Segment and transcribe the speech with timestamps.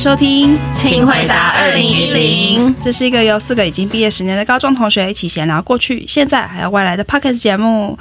[0.00, 2.76] 收听，请回答二零一零。
[2.82, 7.98] 这是一个由四个已经毕业十年的高中同学一起闲聊过去、现在还有未来的 Podcast 节目。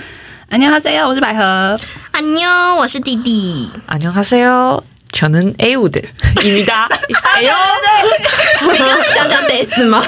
[0.51, 1.79] 안녕하세요，我是百合。
[2.11, 3.71] 안녕，我是弟弟。
[3.87, 6.03] 안녕하세요，저는에우的
[6.43, 6.89] 伊米达。
[7.35, 10.03] 哎呦，对，你刚刚是想讲 des 吗？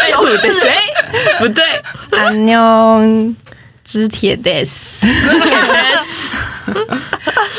[0.00, 0.74] 哎呦，谁？
[1.38, 1.62] 不对，
[2.18, 3.36] 안녕，
[3.86, 4.68] 知铁 des。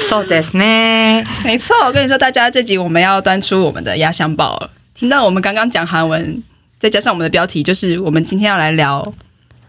[0.10, 1.26] そうですね。
[1.44, 4.70] 没错，我跟你说，大家这集我们要端出我们的压箱宝了。
[4.96, 6.42] 听到我们刚刚讲韩文，
[6.80, 9.14] 再加上我们的标题，就是我们今天要来聊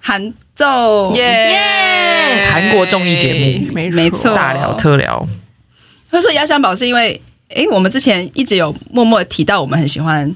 [0.00, 5.26] 韩综耶，韩国综艺节目，没没错，大聊特聊。
[6.10, 10.32] 会说压箱宝是因为，哎，我们之前一直有默默提到，我们很喜欢。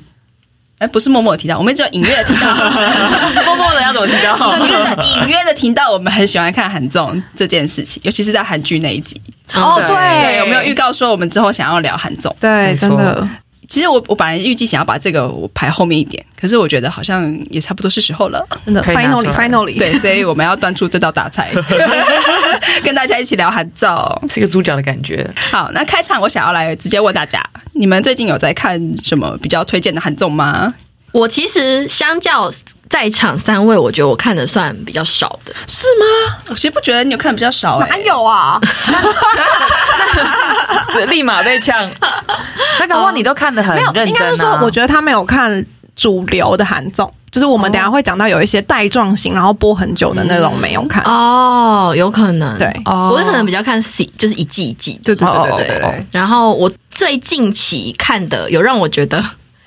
[0.83, 2.53] 哎，不是默默的提到，我们只有隐约的提到，
[3.45, 4.35] 默默的要怎么提到？
[4.59, 9.21] 隐约的隐约的提到，我们很喜欢看韩综这件事情，尤其是在韩剧那一集。
[9.53, 12.35] 哦，对，对，有没有预告说我们之后想要聊韩综？
[12.39, 13.25] 对，真的。
[13.69, 18.83] 其实我我本来预计想要把这个我排后面一点，可是我觉得好像也差不多是时候了，真的。
[18.83, 21.51] Finally, finally，对，所以我们要端出这道大菜，
[22.83, 23.89] 跟大家一起聊韩综，
[24.31, 25.27] 这个主角的感觉。
[25.51, 30.73] 好，那开场我想要来直接问大家，你们最近有在看什么比较推荐的韩综吗？
[31.13, 32.51] 我其实相较
[32.89, 36.37] 在场三位，我觉得我看的算比较少的，是吗？
[36.49, 38.59] 我其实不觉得你有看的比较少，欸，哪有啊？
[41.07, 41.89] 立马被呛。
[42.79, 51.03] 那个话你都看的很认真，啊，应该是说，我觉得他没有看主流的韩综，就是我们等下会讲到有一些带状型，然后播很久的那种没有看。
[51.03, 56.07] 哦，有可能，对，我可能比较看 C，就是一季一季，对对对对对，对，对。
[56.11, 59.23] 然后我最近期看的有让我觉得。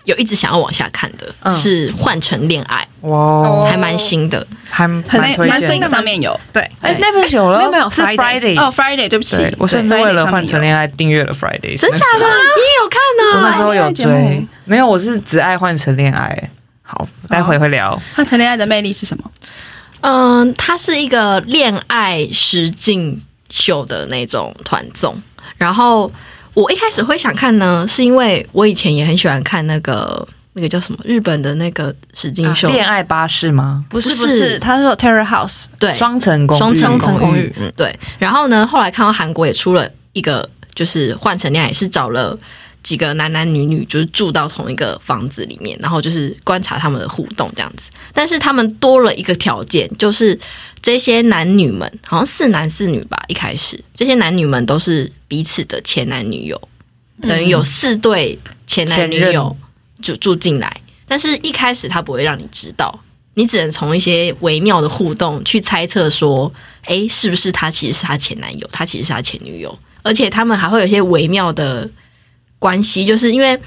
[0.06, 5.02] 有一直想要往下看的是《换乘恋爱》，哇，还蛮新的，还蛮
[5.48, 6.38] 男生上面有？
[6.52, 12.24] 对，哎，Netflix 有了，没有没有是 Friday 哦，Friday，对不起，我甚至为了《换成恋爱》订阅了 Friday，真假的？
[12.24, 13.48] 你也有看呢？
[13.50, 16.30] 那时候有追，没有，我是只爱《换乘恋爱》。
[16.82, 19.30] 好，待会会聊《换乘恋爱》的魅力是什么？
[20.02, 25.20] 嗯，它是一个恋爱实境秀的那种团综，
[25.58, 26.10] 然后。
[26.56, 33.84] 我一开始会想看呢，是因为我以前也很喜欢看那个那个叫什么日本的那个史金秀，恋爱巴士吗？
[33.90, 37.94] 不是不是，他说 Terrace House，对，双层公寓，双层公寓，嗯，对。
[38.18, 42.36] 然后呢，后来看到韩国也出了一个，就是换乘恋爱，是找了
[42.82, 47.90] 几个男男女女，就是住到同一个房子里面，然后就是观察他们的互动这样子。
[48.14, 50.38] 但是他们多了一个条件，就是
[50.86, 55.10] 这些男女们好像四男四女吧，一开始这些男女们都是。
[55.28, 56.68] 彼此的前男女友，
[57.20, 59.56] 等于有四对前男女友
[60.00, 62.96] 就住进来，但是一开始他不会让你知道，
[63.34, 66.54] 你只能从一些微妙的互动去猜测说，
[66.84, 71.90] 诶，是不是他其实是他前男友，他其实是他前女友，而且他们还会有一些微妙的
[72.60, 73.58] 关系，就是因为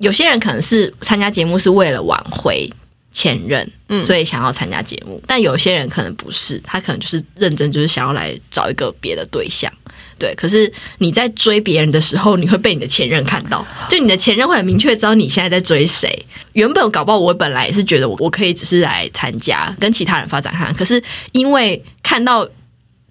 [0.00, 2.70] 有些人可能是参加节目是为了挽回
[3.16, 9.72] 前任，嗯所以想要参加节目，但有些人可能不是，他可能就是认真，就是想要来找一个别的对象。
[10.18, 16.26] 对，可是你在追别人的时候，你会被你的前任看到，就你的前任会很明确知道你现在在追谁。
[16.52, 21.02] 原本搞不好我本来也是觉得我我可以只是来参加，跟其他人发展看，可是
[21.32, 22.46] 因为看到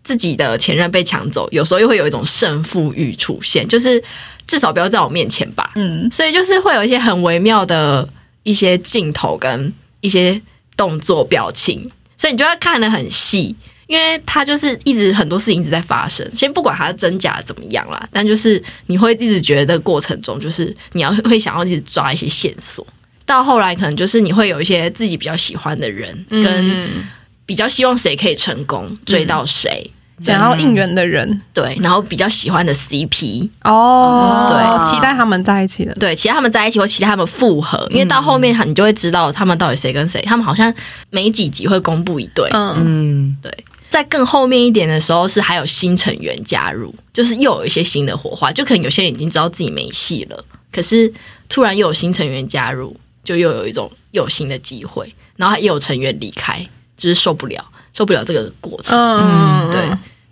[0.04, 4.04] 自己的前任被抢走，有时候又会有一种胜负欲出现，就是
[4.46, 5.72] 至少不要在我面前吧。
[5.76, 8.08] 嗯，所以就是会有一些很微妙的
[8.44, 9.74] 一些镜头跟
[10.06, 10.40] 一些
[10.78, 13.56] 动作表情，所以你就要看得很细。
[13.88, 22.84] 因为他就是一直很多事情一直在发生，先不管它真假怎么样啦，但就是你会一直觉得过程中，就是你要会想要一直抓一些线索，
[23.28, 27.06] 到后来可能就是你会有一些自己比较喜欢的人，跟
[27.46, 29.88] 比较希望谁可以成功追到谁，
[30.22, 40.74] 想要应援的人，对，然后比较喜欢的 CP 哦，对，期待他们在一起的，对，期待他们在一起或期待他们复合，因为到后面你就会知道他们到底谁跟谁，他们好像
[41.10, 43.52] 每几集会公布一对，嗯，对。
[43.88, 48.52] 在更后面一点的时候，是还有新成员加入，就是又有一些新的火花。
[48.52, 51.10] 就可能有些人已经知道自己没戏了，可是
[51.48, 55.14] 突然又有新成员加入，就又有一种又有新的机会。
[55.38, 56.60] 然后也有成员离开，
[56.98, 57.64] 就是受不了，
[57.96, 58.98] 受不了这个过程。
[58.98, 59.82] 嗯，对。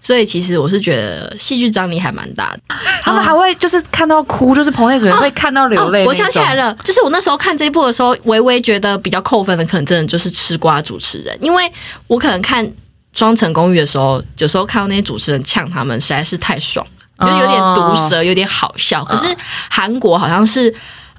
[0.01, 2.75] 所以其实我是觉得戏剧张力还蛮大的。
[3.01, 6.06] 他们还会就是看到哭，就是朋友可能会看到流泪。
[6.06, 11.71] 我想起来了，就是我那时候看这一部的时候，微微觉得比较扣分的，可能真的就是吃瓜主持人，因为
[12.07, 12.69] 我可能看。
[13.15, 16.83] 双层公寓的时候，有时候看到那些主持人呛他们，实在是太爽
[17.19, 19.06] 了，就有点毒舌，有点好笑。
[19.06, 19.27] 可是
[19.69, 20.68] 韩国好像是，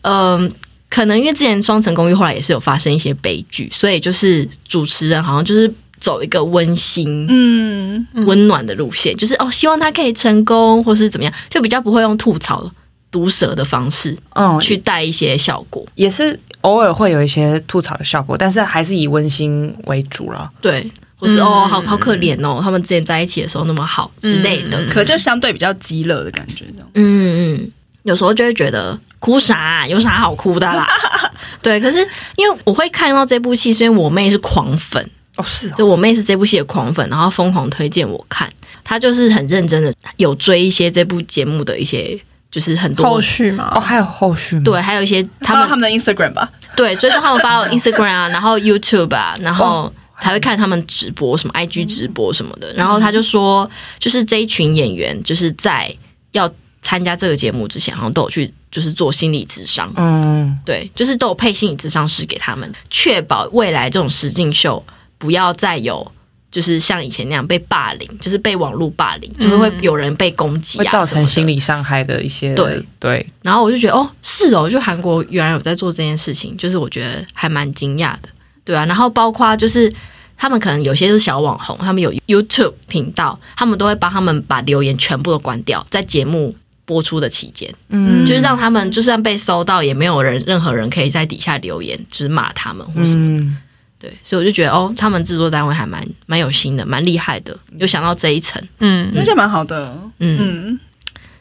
[0.03, 0.51] 嗯、呃，
[0.91, 8.07] 可能因为之前双层公寓后来也是有发生一些悲剧，所以就是主持人好像就是走一个温馨、嗯。
[8.27, 12.69] 温暖的路线，就是哦，希望他可以成功，或是怎么样，就比较不会用吐槽
[13.11, 20.51] 毒舌的方式，嗯，去带一些效果，也是偶尔会有一些吐槽的效果，但是还是以温馨为主了。
[20.61, 26.65] 对，或是、嗯、哦，好好可怜哦，他们之前在一起的时候那么好之类的，嗯、可就相对比较激乐的感觉，
[26.95, 27.71] 嗯嗯，
[28.03, 30.87] 有时候就会觉得哭啥、啊，有啥好哭的啦？
[31.63, 31.99] 对，可是
[32.37, 38.53] 因为我会看到这部戏，所以我妹是狂粉哦，是哦，就我妹是这部戏的狂粉，然后疯狂推荐我看，
[38.83, 42.21] 她就是很认真的有追一些这部节目的一些。
[42.51, 44.63] 就是很多后续嘛，哦，还有后续吗？
[44.65, 52.73] 对，还有一些他们他们的 Instagram 吧，对，追踪他们发了 Instagram 啊，然后 YouTube 啊，然后才会看他们直播，什么 IG 直播什么的。
[52.75, 55.93] 然后他就说，就是这一群演员，就是在
[56.31, 56.49] 要
[56.81, 64.81] 参加这个节目之前，好像都有去就是做心理智商，嗯，对，就是都有配心理智商师给他们，确保未来这种实境秀
[65.25, 66.07] 不要再有。
[66.51, 72.55] 就是像以前那样被霸凌，就是被网络霸凌，就是会有人被攻击、啊，会造成心理伤害的一些。
[72.55, 73.27] 对对。
[73.43, 78.29] 然后我就觉得，哦，是哦，就韩国原来有在做这件事情，就是我觉得还蛮惊讶的，
[78.65, 78.87] 对啊。
[78.87, 79.93] 然后包括就是
[80.37, 86.55] 他们可能有些是小网红，他们有 YouTube 频道，他们都会帮他们把留言全部都关掉，在节目
[86.85, 93.45] 播出的期间，嗯，就是让他们就算被搜到，也没有人任何人可以在底下留言，就是骂他们或什么的。
[93.45, 93.57] 嗯
[94.05, 100.81] 对，所以我就觉得哦，他们制作单位还蛮蛮有心的，蛮厉害的，有想到这一层，嗯，那就蛮好的，嗯嗯。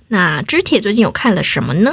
[0.08, 1.92] 那知铁最近有看了什么呢？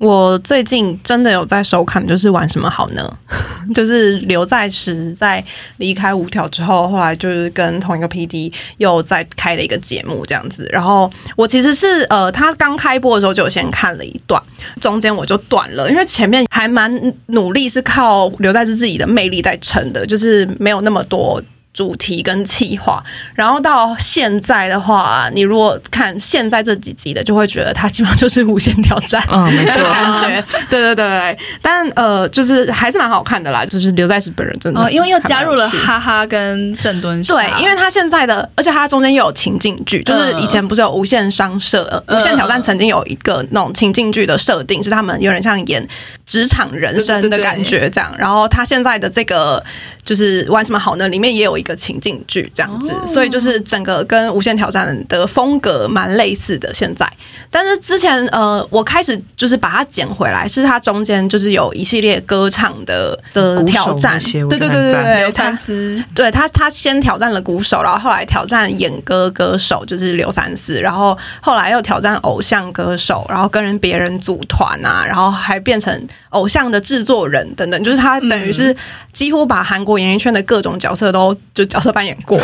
[0.00, 3.06] 我最近真的有在收看，就是玩什么好呢？
[3.74, 5.44] 就是刘在石在
[5.76, 10.66] 离开五条之后，后来就是跟同一个 PD 又再开了一个节目这样子。
[10.72, 14.42] 然后我其实是呃，他刚开播的时候就先看了一段，
[14.80, 16.90] 中间我就断了，因为前面还蛮
[17.26, 21.42] 努力，是靠刘在石自己的魅力在撑的，就是没有那么多。
[21.72, 23.02] 主题跟企划，
[23.32, 45.86] 然后到现在的话，你如果看现在这几集的，就会觉得它基本上就是无限挑战，嗯，没错，感觉， 对对对，但呃，就是还是蛮好看的啦，就是刘在石本人真的，哦，因为又加入了哈哈跟郑敦硕，对，因为他现在的，而且他中间又有情境剧，就是以前不是有无限商社、呃、无限挑战曾经有一个那种情境剧的设定，是他们有点像演
[46.26, 49.64] 职场人生的感觉这样，然后他现在的这个
[50.02, 51.06] 就是玩什么好呢？
[51.06, 51.59] 里面也有。
[51.60, 56.72] 一个情境剧这样子，所以就是整个跟《无限挑战》的风格蛮类似的。
[56.72, 57.06] 现在，
[57.50, 75.92] 但是之前呃，我开始就是把它捡回来，是它中间就是有一系列歌唱的的挑战，对对对对对，刘三思，对他他先挑战了鼓手，然后后来挑战演歌歌手，就是刘三思，然后后来又挑战偶像歌手，然后跟人别人组团啊，然后还变成
[76.30, 78.74] 偶像的制作人等等，就是他等于是
[79.12, 81.36] 几乎把韩国演艺圈的各种角色都。
[81.52, 82.38] 就角色扮演过，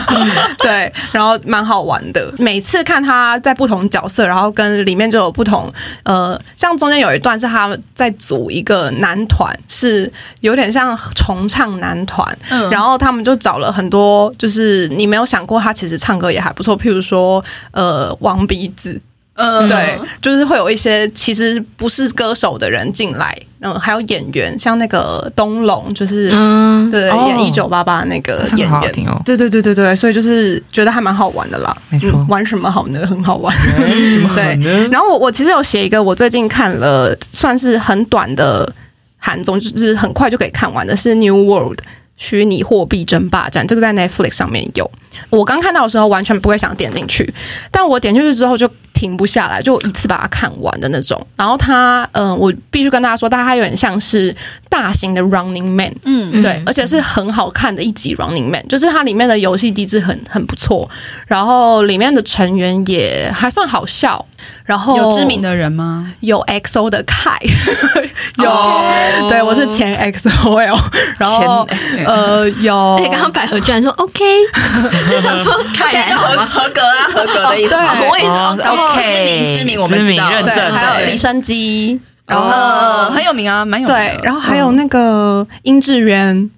[0.58, 2.32] 对，然后蛮好玩的。
[2.38, 5.72] 每次看他在不同角色，然后跟里面就有不同，
[6.02, 10.10] 呃，像中间有一段是他在组一个男团，是
[10.40, 19.00] 有点像重唱男团，嗯，然后他们就找了很多，就是你没有想过他其实唱歌也还不错，譬如说，呃，王鼻子。
[19.34, 31.74] 嗯，对，就是会有一些其实不是歌手的人进来，嗯，还有演员，像那个东龙，就是嗯，对，哦、演一九八八那个演员，哦、对对对对对，所以就是觉得还蛮好玩的啦。
[31.88, 33.06] 没错、嗯，玩什么好呢？
[33.06, 33.56] 很好玩，
[34.06, 34.56] 什么好呢？
[34.62, 34.88] 对。
[34.88, 38.70] 然后我我其实有写一个，我最近看了算是很短的
[39.16, 41.78] 韩综，就是很快就可以看完的，是《New World》
[42.18, 44.90] 虚拟货币争霸战，这个在 Netflix 上面有。
[45.30, 47.32] 我刚看到的时候完全不会想点进去，
[47.70, 48.70] 但我点进去之后就。
[48.92, 51.24] 停不下来，就一次把它看完的那种。
[51.36, 54.34] 然后它，嗯、呃，我必须跟大家说，它有点像是
[54.68, 60.88] 大型的 Running Man，嗯，对，而且是很好看的一集 Running Man，就是它里面的游戏机制很很不错，
[61.26, 64.24] 然后里面的成员也还算好笑。
[64.64, 66.12] 然后有知名的人吗？
[66.20, 67.36] 有 XO 的 Kai，
[68.38, 69.28] 有，Okay.
[69.28, 70.78] 对我是前 XOL，
[71.18, 74.24] 然后前呃有，对，刚刚百合居然说 OK，
[75.08, 77.74] 就想说 Kai 合合格啊，合格的意思，
[78.08, 78.36] 我也是。
[78.62, 83.94] 然后知名知名我们知道，对，还有李生基，然后很有名啊，蛮有名。
[83.94, 86.50] 对，然后还有那个殷志源。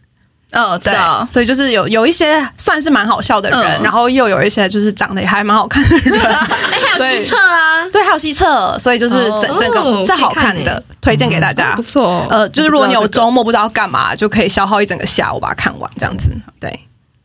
[0.52, 6.14] 哦，知道，所以就是有有一些算是蛮好笑的人，嗯、然后又有一些就是长得也还蛮好看的人。
[6.23, 11.75] 哎，还有西澈啊，对，还有西澈，所以就是整整个是好看的，推荐给大家。
[11.75, 16.31] 不错，呃，就是如果你有周末不知道干嘛，就可以消耗一整个下午把它看完，这样子。
[16.61, 16.78] 对，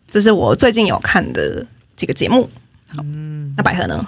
[0.09, 1.63] 这是我最近有看的
[1.95, 2.49] 几个节目。
[2.95, 3.03] 好，
[3.55, 4.05] 那百合呢？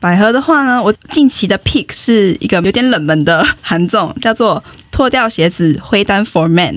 [0.00, 6.74] 百合的话呢，我近期的 pick 是一个有点冷门的韩综，叫做《脱掉鞋子挥单 for man》。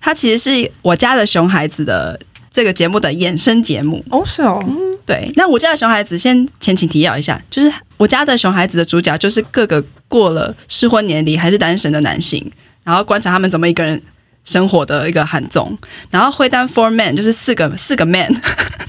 [0.00, 2.20] 它其实是我家的熊孩子的
[2.52, 4.04] 这个节目的衍生节目。
[4.10, 4.76] 哦，是哦，嗯、
[5.06, 5.32] 对。
[5.36, 12.50] 那我家的熊孩子先前情提要一下，就是我家的熊孩子的主角就是各个过了适婚年龄还是单身的男性，
[12.84, 14.00] 然后观察他们怎么一个人
[14.50, 15.76] 生活的一个韩综。
[16.10, 18.28] 然后灰单 Four Man 就是四个四个 man，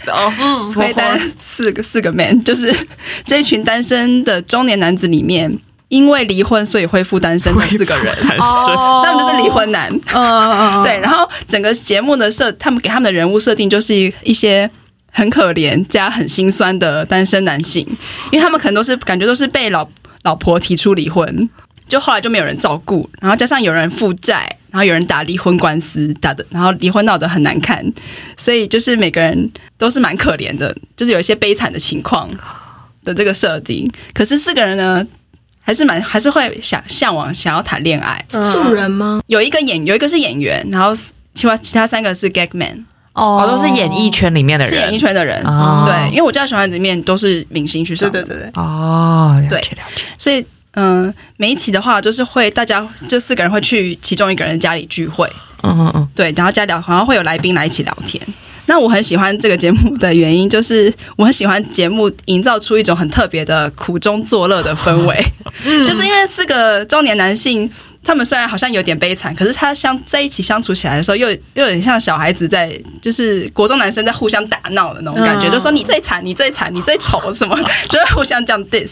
[0.08, 2.76] 哦，嗯， 灰单四个四个 man 就是
[3.24, 5.56] 这一群单身的中年男子里面，
[5.90, 9.92] 因为离婚所以恢复单身的四个人，哦，他们就是离婚男。
[9.92, 10.98] 嗯嗯嗯，对。
[10.98, 14.70] 然后整个节目的设，他们给他们的人物设定就是一一些。
[15.14, 17.86] 很可怜加很心酸的单身男性，
[18.32, 19.86] 因为他们可能都是感觉都是被老
[20.24, 21.50] 老婆提出离婚，
[21.86, 27.86] 就后来就没有人照顾，然后加上有人负债，然后有人打离婚官司打的，然后离婚闹得很难看，
[28.38, 32.30] 所以就是每个人都是蛮可怜的，就是有一些悲惨的情况
[33.04, 33.88] 的这个设定。
[34.14, 35.06] 可是四个人呢，
[35.62, 38.26] 还是蛮还是会想向往想要谈恋爱。
[38.30, 39.22] 素人吗？
[39.28, 40.96] 有一个演有一个是演员，然后
[41.36, 42.86] 其他其他三个是 gag man。
[43.14, 45.44] 哦，都是演艺圈里面的人，是演艺圈的人。
[45.44, 48.24] 哦、对，因为我家小孩子里面都是明星去上的。
[48.24, 48.52] 对对对对。
[48.56, 50.04] 哦，了解对了解。
[50.18, 55.30] 所以，嗯、呃，每一期的话，就是会大家这四个人会去其中一个人家里聚会。
[55.64, 56.08] 嗯嗯嗯。
[56.16, 58.22] 对，然后家里，好像会有来宾来一起聊天。
[58.68, 65.26] 那我很喜欢这个节目的原因，就是我很喜欢节目营造出一种很特别的苦中作乐的氛围。
[65.66, 67.70] 嗯、 就是因为四个中年男性。
[68.04, 77.56] 他们虽然好像有点悲惨，可是他相在一起相处起来的时候，又又有点像小孩子在，就是国中男生在互相打闹的那种感觉，嗯、就说你最惨，你最惨，你最丑什么，
[77.90, 78.92] 就会互相这样 diss。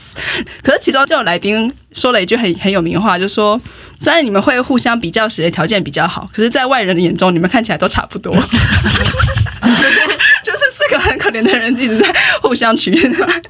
[0.61, 3.59] 可是其中就有来宾说了一句很很有名的话，就说
[3.97, 8.35] 虽然你们会互相比较谁的条件比较好，可是在外人的眼中，你们看起来都差不多。
[10.41, 13.41] 就是四个很可怜的人一直在互相取暖，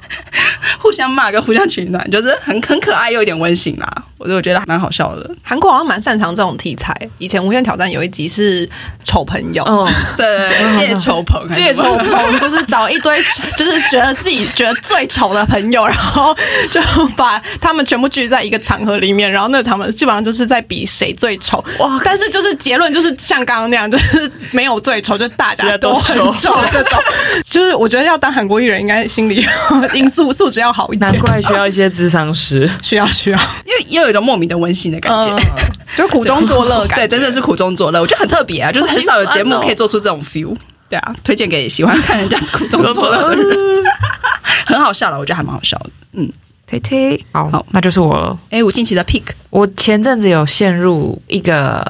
[0.78, 3.86] 互相骂跟互相取暖，就是很很可爱又有点温馨啦。
[4.18, 5.30] 我就觉得蛮好笑的。
[5.42, 6.94] 韩国好像蛮擅长这种题材。
[7.16, 8.68] 以前《无限挑战》有一集是
[9.02, 13.18] 丑朋友，哦，对，借丑朋，借丑朋，就是找一堆
[13.56, 16.36] 就是觉得自己觉得最丑的朋友，然后
[16.70, 16.78] 就
[17.16, 21.62] 把他们全部聚在一个场合里面，然后那场合基本上就是在比谁最丑。
[21.80, 22.00] 哇！
[22.02, 26.98] 但是就是结论就是像刚刚那样，就是没有最丑，就大家 都很丑这种。
[27.44, 29.44] 就是我觉得要当韩国艺人，应该心理
[29.92, 31.10] 因素素质要好一点。
[31.12, 35.42] 难怪需要一些智商师，需要需要，因为又有一种莫名的温馨的感觉，嗯、
[35.98, 37.00] 就是苦中作乐感。
[37.00, 38.00] 对，真的是苦中作乐。
[38.00, 40.56] 我觉得很特别啊，就是很少有节目可以做出这种 feel。
[40.88, 43.84] 对啊，推荐给喜欢看人家苦中作乐的人，
[44.66, 45.18] 很好笑了。
[45.18, 45.90] 我觉得还蛮好笑的。
[46.14, 46.28] 嗯，
[46.70, 48.38] 推推，好，好，那就是我了。
[48.50, 51.84] 哎，吴静琪的 pick，我前阵子有陷入一个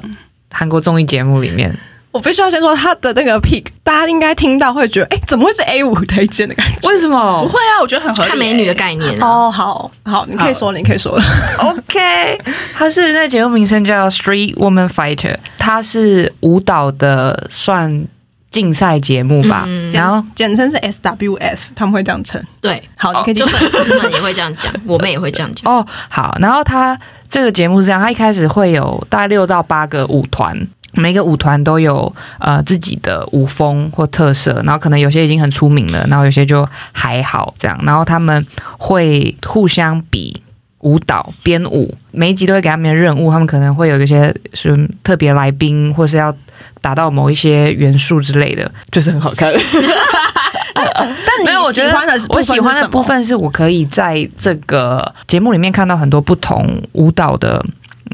[0.51, 1.77] 韩国综艺节目里面。
[2.13, 6.89] 我必须要先说他的那个 pick，大家应该听到会觉得，哎，怎么会是 A 五推荐的感觉？
[6.89, 7.43] 为什么？
[7.43, 8.29] 不会啊，我觉得很合理。
[8.31, 11.23] 看美女的概念哦，好好，你可以说，你可以说了。
[11.63, 12.41] OK，
[12.75, 18.05] 他是那节目名称叫 Street Woman Fighter，他是舞蹈的算
[18.51, 22.43] 竞赛节目吧，然后简称是 SWF，他们会这样称。
[22.61, 25.73] 对，好，你可以就粉丝们也会这样讲， 我们也会这样讲。
[25.73, 30.57] 哦，好，然后他这个节目是这样，他一开始会有大概六到八个舞团。
[30.95, 38.45] 每个舞团都有呃自己的舞风或特色，然后可能有些已经很出名了，然后有些就还好这样，然后他们
[38.77, 40.43] 会互相比
[40.81, 46.35] 舞蹈编舞，每一集都会给他们的任务，他们可能会有一些是特别来宾，或是要
[46.81, 49.53] 达到某一些元素之类的，就是很好看。
[50.75, 51.93] 但你我觉得
[52.31, 57.65] 我喜欢的部分是我可以在这个节目里面看到很多不同舞蹈的。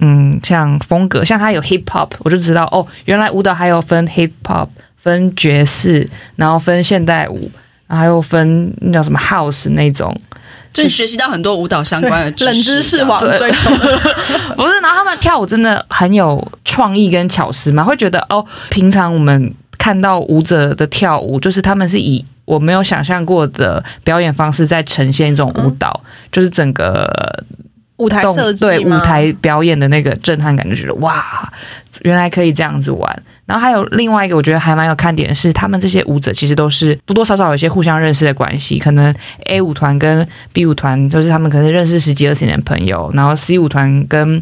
[0.03, 7.50] 嗯，像风格，像它有 hip hop，我就知道哦，原来舞蹈还有分 hip hop，分爵士，然后分现代舞，
[7.88, 10.15] 还有分那叫什么 house 那种，
[10.83, 13.71] 就学习到很多舞蹈相关的知识，冷知识网追求。
[14.56, 27.45] 不是，然后他们跳舞真的很有创意跟巧思嘛，会觉得哦，平常我们看到舞者的跳舞，就是他们是以我没有想象过的表演方式在呈现一种舞蹈，嗯、就是整个。
[27.99, 31.25] 舞台设计对舞台表演的那个震撼感，就觉得哇，
[32.03, 33.23] 原来可以这样子玩。
[33.47, 38.79] 然后还有另外一个，我觉得还蛮有看点的是，他们这些舞者其实都是多多少少有一些互相认识的关系。
[38.79, 43.11] 可能 A 舞团跟 B 舞团，就是他们可能认识十几二十年的朋友。
[43.15, 44.37] 然后 C 舞团跟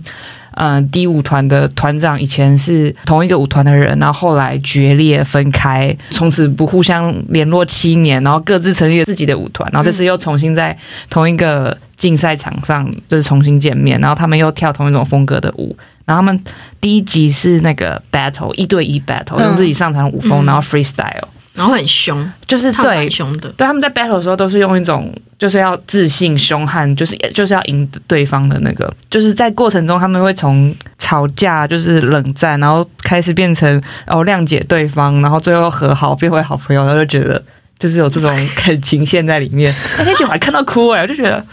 [0.53, 9.69] 嗯、呃、D 舞团的团长以前是同一个舞团的人，然后后来决裂分开，从此不互相联络七年，然后各自成立了自己的舞团。
[9.71, 10.77] 然后这次又重新在
[11.09, 11.77] 同一个。
[11.97, 15.77] 竞赛场上就是重新见面，然后他们又跳同一种风格的舞。
[16.07, 16.45] 然后他们
[16.83, 21.25] 第一集是那个 battle 一对一 battle，用自己上场舞风，嗯、然后 freestyle，
[21.55, 23.49] 然后很凶，就是对凶的。
[23.57, 28.95] 对，他们在 battle 的时候都是用一种就是要自信、凶悍，就是就是要赢对方的那个。
[29.09, 37.43] 就是在过程中，他们会从吵架就是冷战，然后开始变成哦谅解对方，然后最后和好变回好朋友，他就觉得。
[37.79, 41.45] 就是有这种 感情线在里面，那天就还看到哭哎，我就觉得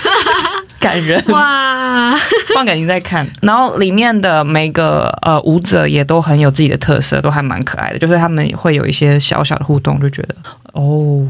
[0.80, 2.14] 感人哇，
[2.54, 3.26] 放感情在看。
[3.40, 7.98] 然后里面的每个呃舞者也都很有自己的特色，都还蛮可爱的。
[7.98, 10.34] 就是他们会有一些小小的互动，就觉得
[10.72, 11.26] 哦，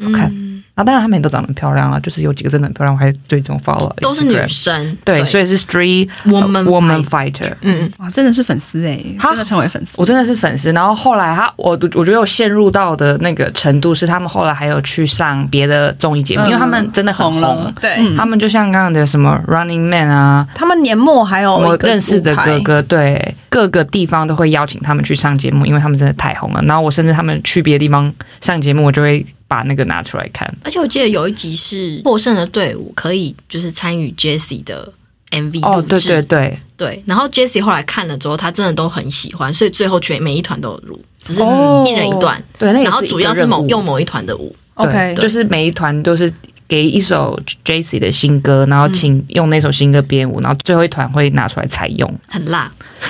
[0.00, 0.30] 好看。
[0.32, 10.72] 嗯啊，当然他们也都长得很漂亮啊，就是有几个真的很漂亮，我还最终 follow 都是女生，对，所以是 Street Woman Woman Fighter，嗯，哇，真的是粉丝哎，真的成为粉丝，我真的是粉丝。
[10.72, 26.60] 然后后来他，我我觉得我陷入到的那个程度是，他们后来还有去上别的综艺节目，因为他们真的很红，对，他们就像刚刚的什么 Running Man 啊，他们年末还有我认识的哥哥，对，各个地方都会邀请他们去上节目，因为他们真的太红了。
[26.62, 29.24] 然后我甚至他们去别的地方上节目，我就会。
[29.54, 34.92] 把那个拿出来看，而且我记得有一集是获胜的队伍可以就是参与 Jessie 的
[35.30, 36.58] MV 哦，对对对。
[36.76, 46.30] 对，然后 Jessie 后来看了之后，他真的都很喜欢，所以最后全每一团都有录，只是一人一段，哦、对，然后主要是某用某一团的舞，OK，就是每一团都是
[46.66, 52.68] 给一首 Jessie 的新歌，然后请用那首新歌编舞，然后最后一团会拿出来采用，很辣，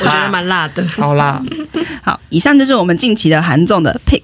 [0.00, 1.44] 我觉得蛮辣的，好辣，
[2.02, 4.22] 好，以上就是我们近期的韩总的 Pick。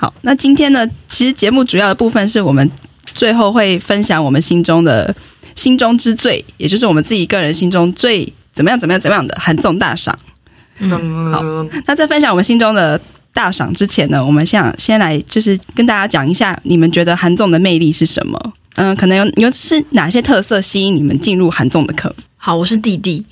[0.00, 2.70] 好，那今天呢，其实节目主要的部分是我们
[3.12, 5.14] 最后会分享我们心中的
[5.54, 10.18] 心中之最，也就是我们自己个人心中最怎么样怎么样怎么样的韩综大赏。
[10.78, 11.42] 嗯，好，
[11.84, 12.98] 那在分享我们心中的
[13.34, 18.52] 大赏之前呢，我们想先来就是跟大家讲一下，你们觉得韩综的魅力是什么？
[18.76, 22.10] 嗯，可能有有是哪些特色吸引你们进入韩综的课？
[22.38, 23.22] 好，我是弟弟，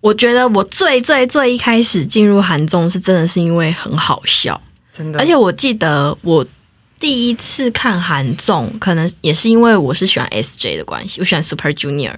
[0.00, 4.58] 我觉得我最最最一开始进入韩综是真的是因为很好笑。
[4.96, 6.46] 真的，而且我记得我
[7.00, 12.14] 第一次看韩综，可能也是因为我是喜欢 SJ 的关系，我喜欢 Super Junior。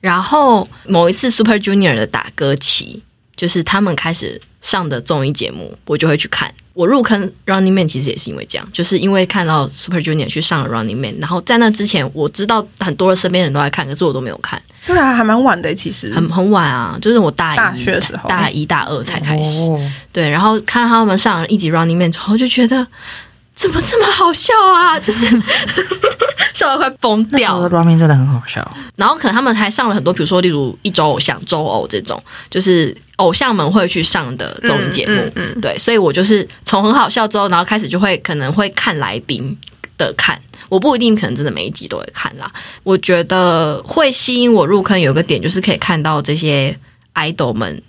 [0.00, 3.00] 然后某一次 Super Junior 的打歌期，
[3.34, 6.52] 就是他们开始上的综艺节目，我就会去看。
[6.74, 14.60] 我入坑 Running Man 其实也是因为这样，就是因为看到 Super Junior 去上了 Running Man，然后在那之前我知道很多的身边人都在看，可是我都没有看。
[14.86, 19.60] 对啊，还蛮晚的，其实很很晚啊，就是我大一大学的时候，大一大二才开始。
[19.62, 19.78] 哦、
[20.12, 22.86] 对，然后看他们上了一集 Running Man 之后，就觉得
[23.62, 25.24] 怎么这么好笑啊， 就是
[26.52, 27.60] 笑得快崩掉。
[27.68, 28.76] Running Man 真的很好笑。
[28.96, 32.20] 然后可能他们还上了很多，比如说例如一周偶像、周偶这种，
[32.50, 35.14] 就是偶像们会去上的综艺节目。
[35.14, 39.56] 嗯，嗯嗯对，所以我就是从很好笑之后，然后开始就会可能会看来宾
[39.96, 40.36] 的看。
[40.68, 42.50] 我不一定可能真的每一集都会看啦。
[42.82, 46.76] 我觉得会吸引我入坑有一个点，就是可以看到这些
[47.14, 47.80] idol 们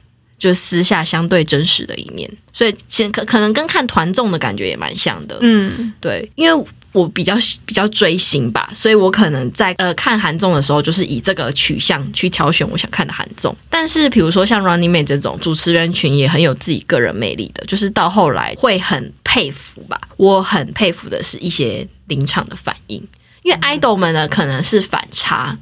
[0.44, 5.38] 就私下相对真实的一面，所以其实可可能跟看团综的感觉也蛮像的。
[5.40, 7.34] 嗯，对，因为我比较
[7.66, 13.56] 比较追星吧，所以我可能在呃看韩综的时候，就是以这个取向去挑选我想看的韩综。
[13.70, 19.98] 但是比如说像 Running Man 这种主持人群也很有自己个人魅力的，就是到后来会很佩服吧。
[20.18, 21.88] 我很佩服的是一些。
[22.08, 23.02] 临场的反应，
[23.44, 25.58] 因为 idol 们呢可能是反差，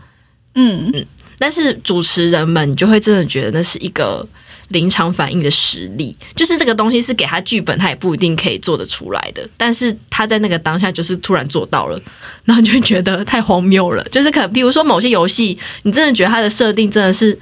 [0.55, 1.05] 嗯嗯，
[1.37, 4.27] 但是主持人们就会真的觉得那是一个
[4.71, 11.99] 临场反应的实力，就是这个东西是给他剧本，他也不一定可以做得出来的，但是他在那个当下就是突然做到了，
[12.45, 17.37] 然后你就会觉得太荒谬了，就是可能比如说某些游戏，你真的觉得它的设定真的是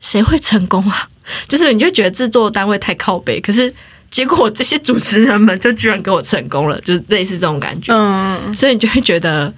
[0.00, 1.08] 谁会成功啊？
[1.48, 3.72] 就是你就觉得制作单位太靠北，可是。
[4.10, 9.52] 结果这些主持人们就居然给我成功了，就是类似这种感觉，嗯，所以你就会觉得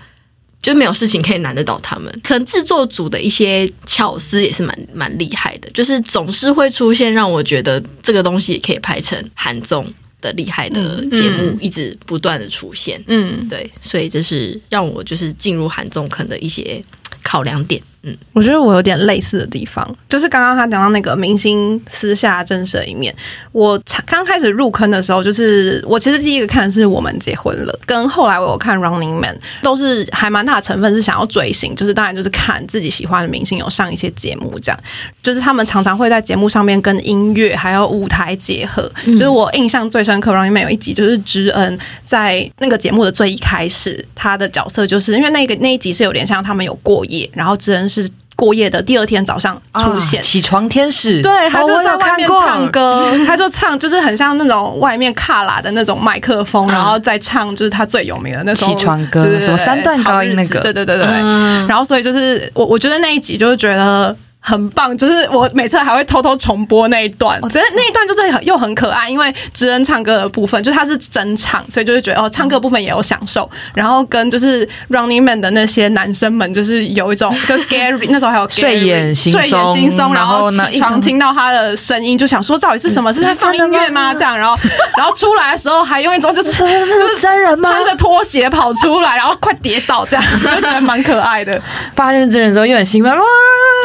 [0.62, 2.20] 就没有事情可以难得倒他们。
[2.24, 9.86] 可能制作组的一些巧思也是蛮蛮厉害的，就是总是会出现让我觉得这个东西也可以拍成韩综
[10.20, 16.82] 的厉害的节目，一直不断的出现，嗯，对，所以这是让我就是进入韩综坑的一些
[17.22, 17.80] 考量点。
[18.06, 23.12] 嗯，我觉得我有点类似的地方，就是刚刚他讲到那个明星私下真实的一面。
[23.50, 34.80] 我刚开始入坑的时候，就是我其实第一个看的是《我们结婚了》，跟后来我有看《Running Man》，都是还蛮大的成分是想要追星，就是当然就是看自己喜欢的明星有上一些节目，这样
[35.20, 38.88] 就是他们常常会在节目上面跟音乐还有舞台结合。
[39.06, 48.10] 嗯、就是我印象最深刻，《Running Man》有一集就是知恩在那个节目的最一开始，他的角色就是因为那个那一集是有点像他们有过夜，然后知恩是。
[48.38, 61.14] 过夜的第二天早上出现，啊、起床天使，对，他就在外面唱歌， 他就唱，就是很像那种外面卡拉的那种麦克风，嗯、然后再唱，就是他最有名的那首起床歌，什么三段高音那个，对对对对对。
[61.22, 64.14] 嗯、然后所以就是我，我觉得那一集就是觉得
[64.48, 67.36] 很棒，就是我每次还会偷偷重播那一段。
[67.42, 73.50] 我觉得那一段就是很又很可爱，因为知恩唱歌的部分，就他是真唱，所以就是觉得哦，唱歌部分也有享受。
[73.74, 83.12] 然后跟就是 Running Man 的那些男生们，就是有一种就 Gary 那时候还有 Gary, 睡眼惺忪，睡眼惺忪，然后起床听到他的声音，就想说到底是什么？
[83.12, 84.14] 是在放音乐吗？
[84.14, 84.56] 这样，然后
[84.96, 87.68] 然后出来的时候还用一种就是 就是真人吗？
[87.70, 91.60] 穿着拖鞋跑出来，然后快跌倒，这样就觉得蛮可爱的。
[91.96, 93.24] 发现真人之后又很兴奋，哇！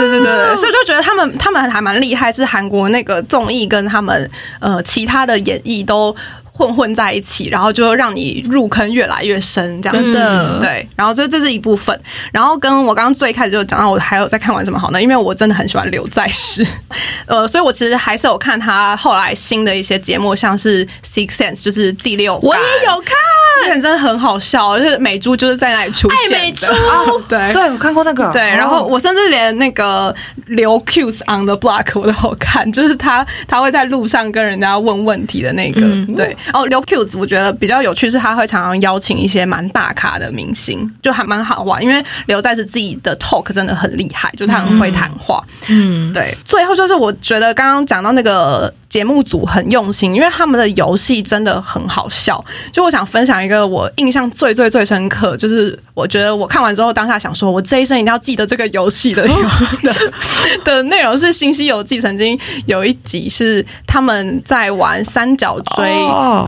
[0.10, 6.16] 对对对，所以就觉得他们他们还蛮厉害，是韩国那个综艺跟他们呃其他的演绎都。
[6.62, 10.14] 混混在一起，然后就让你入坑越来越深，这样。
[10.14, 10.60] 的。
[10.60, 10.88] 对。
[10.96, 12.00] 然后就这是一部分，
[12.32, 15.02] 然后跟我刚刚最开始就讲到，我还有在看完什么好呢？
[15.02, 16.66] 因为我真的很喜欢刘在石，
[17.26, 23.16] 呃，所以我其实还是有看他后来新的一些节目，像是《Six Sense》，就是第六，我也有看，
[23.64, 26.68] 之前真的很好笑，就是美珠就是在那里出现，爱美珠，
[27.28, 27.52] 对。
[27.54, 30.14] 对，我看过那个，对，然后我甚至连那个
[30.48, 36.36] 刘 Q's on the Block 我都有看，就是他他会在路上跟人家问问题的那个，嗯、对。
[36.54, 41.84] 哦，刘 Q 子我觉得比较有趣是，他会常常邀请一些蛮大咖的明星，就还蛮好玩。
[41.84, 45.44] 因为刘在是自己的 talk 真的很厉害，就他很会谈话。
[45.68, 46.36] 嗯，对。
[46.46, 48.74] 最后就是我觉得刚刚讲到那个。
[48.92, 52.44] 节目组很用心，因为他们的游戏真的很好笑。
[52.74, 59.94] 就我想分享一个我印象最最最深刻，就是我觉得我看完之后当下想说，我这一生一定要记得这个游戏的的
[60.66, 66.06] 的内容是《新西游记》曾经有一集是他们在玩三角锥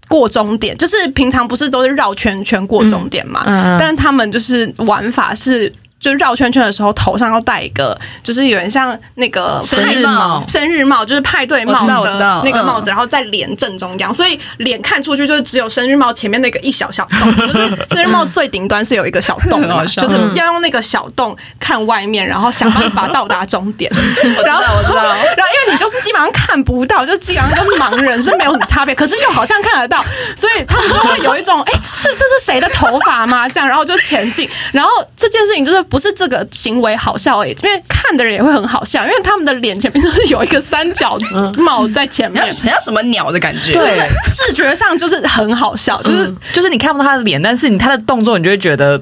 [0.09, 3.45] 过终点，就是平常不是都是绕圈圈过终点嘛？
[3.79, 5.71] 但是他们就是玩法是。
[6.03, 17.53] 就绕圈圈的时候，头上要戴一个，就是有点像那个生日帽，生日帽就是派对帽的那个帽子，然后在脸正中央，所以脸看出去就是只有生日帽前面那个一小小洞，就是
[17.89, 23.89] 生日帽最顶端是有一个小洞的， 就是要用那个小洞看外面，然后想办法到达终点。
[24.45, 30.03] 然后我知道，然后因为你就是基本上看不到，就基本上跟盲人是没有什么差别，可是又好像看得到，
[30.35, 33.47] 所以他们就会有一种，哎，是这是谁的头发吗？
[33.47, 35.81] 这样，然后就前进，然后这件事情就是。
[35.93, 41.19] 不是这个行为好笑而已，因为看的人也会很好笑，因为他们的脸前面都是有一个三角
[41.57, 43.73] 帽在前面， 很像什么鸟的感觉。
[43.73, 48.99] 对， 视觉上就是很好笑，就是、嗯、就是你看不到他的脸，但是你他的动作，你就会觉得。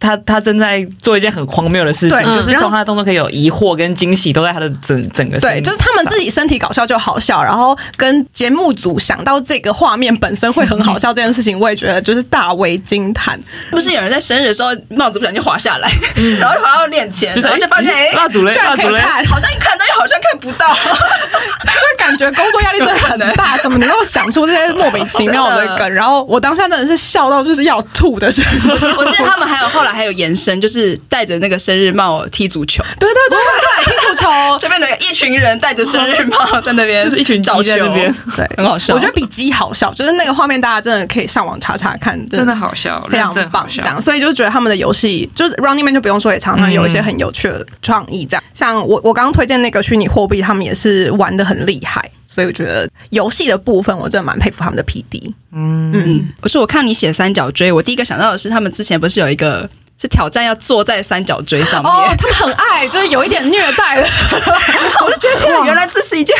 [0.00, 13.38] 他他正在做一件很荒谬的事情，对就是从他的动作可以有疑惑跟惊喜，都在他的整整个对，就是他们自己身体搞笑就好笑，然后跟节目组想到这个画面本身会很好笑 这件事情，我也觉得就是大为惊叹。
[13.70, 25.92] 不是有人在生日的时候帽子不小心滑下来，嗯、 然后就滑到脸前，然后就发现哎，蜡烛嘞，蜡烛嘞，好像一看到又好像看不到， 就感觉工作压力真的很大，怎么能够想出这些莫名其妙的梗？
[25.92, 28.70] 然后我当下真的是笑到就是要吐的时候。
[28.96, 29.89] 我记得他们还有后来。
[29.92, 32.82] 还有延伸，就是戴着那个生日帽踢足球。
[32.98, 34.28] 对对对对，踢足球，
[34.60, 38.94] 这边的一群人戴着生日帽在那边，就是一群鸡在那边，对，很好笑。
[38.94, 43.66] 我觉得比鸡好笑，就是那个画面，大家真的可以上网查查看，真的好笑，非常棒。
[43.70, 48.26] 这样，所以就觉得他们的游戏，就是 Running Man 就不用说，也常常有一些很有趣的创意。
[48.26, 52.10] 这样，像我我刚刚推荐那个虚拟货币，他们也是玩的很厉害。
[52.24, 55.32] 所以我觉得游戏的部分，我真的蛮佩服他们的 PD。
[55.52, 59.68] 嗯嗯，不是我看你写三角锥，我第一个想到的是，他们之前不是有一个。
[60.00, 64.08] 是挑战要坐在三角锥上面，哦，他们很爱，就是有一点虐待了，
[65.04, 66.34] 我就觉得原来这是一件。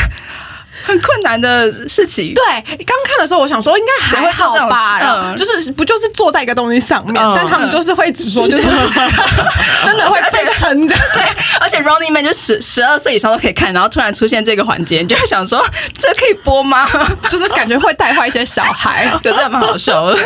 [0.83, 2.33] 很困难的事情。
[2.33, 2.43] 对，
[2.85, 8.63] 刚看的时候我想说应该还好吧，嗯，就是不就是坐在一个东西上面，但他们就是会只说就是
[9.85, 10.95] 真的会被撑着。
[11.13, 11.23] 对，
[11.59, 15.65] 而且 Running Man 就十十二岁以上都可以看，然后突然出现这个环节，你就会想说
[15.97, 16.87] 这可以播吗？
[17.29, 20.17] 就是感觉会带坏一些小孩，有这样蛮好笑的。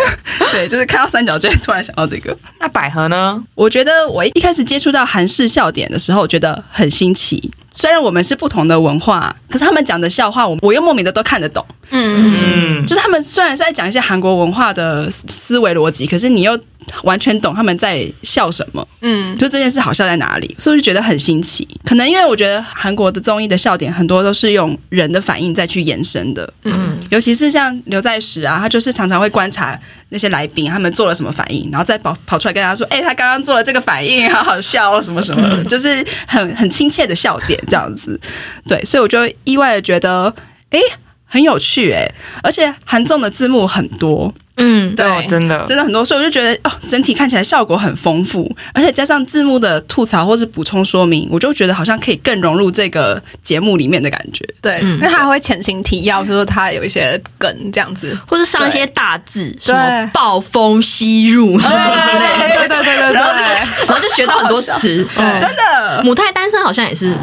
[0.52, 2.36] 对，就是看到三角锥，突然想到这个。
[2.60, 3.42] 那百合呢？
[3.56, 7.52] 我觉得我一开始接触到韩式笑点的时候，我觉得很新奇。
[7.76, 11.64] 虽然我们是不同的文化，可是他们讲的笑话，我我又莫名的都看得懂。
[11.92, 16.58] 嗯，就是他们虽然是在讲一些韩国文化的思维逻辑，可是你又
[17.04, 18.88] 完全懂他们在笑什么。
[19.02, 21.68] 嗯，就这件事好笑在哪里，所以我就觉得很新奇。
[21.84, 26.52] 可能因为我觉得韩国的综艺的笑点很多都是用人的反应再去延伸的。
[26.64, 38.20] 嗯，尤其是像刘在石啊，他就是常常会观察那些来宾他们做了什么反应，然后再跑跑出来跟他说：“哎、欸，他刚刚做了这个反应，好好笑哦，什么什么的，就是很很亲切的笑点这样子。”
[38.68, 40.34] 对，所以我就意外的觉得，
[40.70, 40.86] 哎、欸。
[41.28, 45.66] 很有趣哎、欸，而且韩综的字幕很多，嗯，对，对真的。
[45.68, 54.46] 真的很多，所以我就觉得哦，整体看起来效果很丰富，而且加上字幕的吐槽或是补充说明，我就觉得好像可以更融入这个节目里面的感觉。
[54.62, 59.60] 对，嗯、因为他还会前情提要，就是说他有一些梗这样子，或者上一些大字，对。
[59.66, 67.14] 什么暴风吸入 什么之类的，对对对对对，然后就学到很多词，真的，母胎单身好像也是。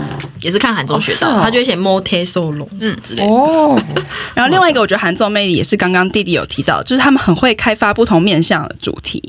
[0.42, 3.32] 也是看韩综学到，哦哦他就会写 mote solo 嗯之类的。
[3.32, 3.80] 哦，
[4.34, 9.22] 然后另外一个我觉得韩综魅力也是刚刚弟弟有提到，就是他们很会开发不同面向的主题，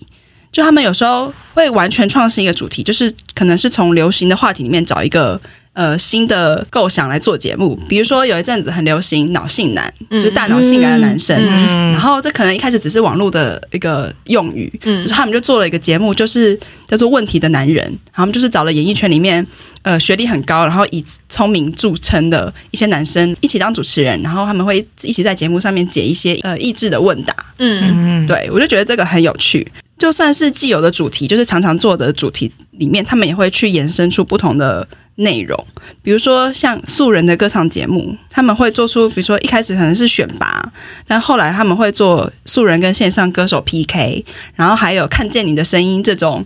[0.52, 5.39] 就他们有时候会完全创新一个主题，就是可能是从流行的话题里面找一个。
[5.74, 16.56] 呃，新的构想来做节目，比如说有一阵子很流行脑性男，嗯、就是大脑性感的男生，嗯、然后这可能一开始只是网络的一个用语，嗯，就是他们就做了一个节目，就是
[16.86, 19.44] 叫做《问题的男人》，他们就是找了演艺圈里面
[19.82, 34.88] 呃学历很高，然后以聪明著称的一些男生一起当主持人，然后他们会一起在节目上面解一些呃益智的问答，嗯，对我就觉得这个很有趣，就算是既有的主题，就是常常做的主题里面，他们也会去延伸出不同的。
[35.15, 35.67] 内容，
[36.02, 40.63] 比如说像素人的歌唱节目，他们会做出，比如说一开始可能是选拔，
[41.08, 46.43] 但后来他们会做素人跟线上歌手 PK，然后还有看见你的声音这种，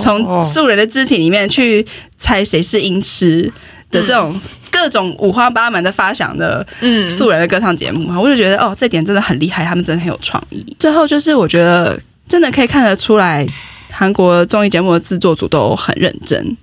[0.00, 1.84] 从素人的肢体里面去
[2.16, 3.52] 猜谁是音痴
[3.90, 4.38] 的这种
[4.70, 10.64] 各种五花八门的发想的，嗯，素人的歌唱节目，我就觉得哦，这点真的很厉害，他们真的很有创意。
[10.78, 13.46] 最后就是我觉得真的可以看得出来，
[13.90, 16.56] 韩国综艺节目的制作组都很认真。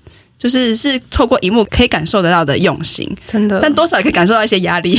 [0.44, 4.94] 就是是透过荧幕可以感受得到的用心，真的，但多少也可以感受到一些压力。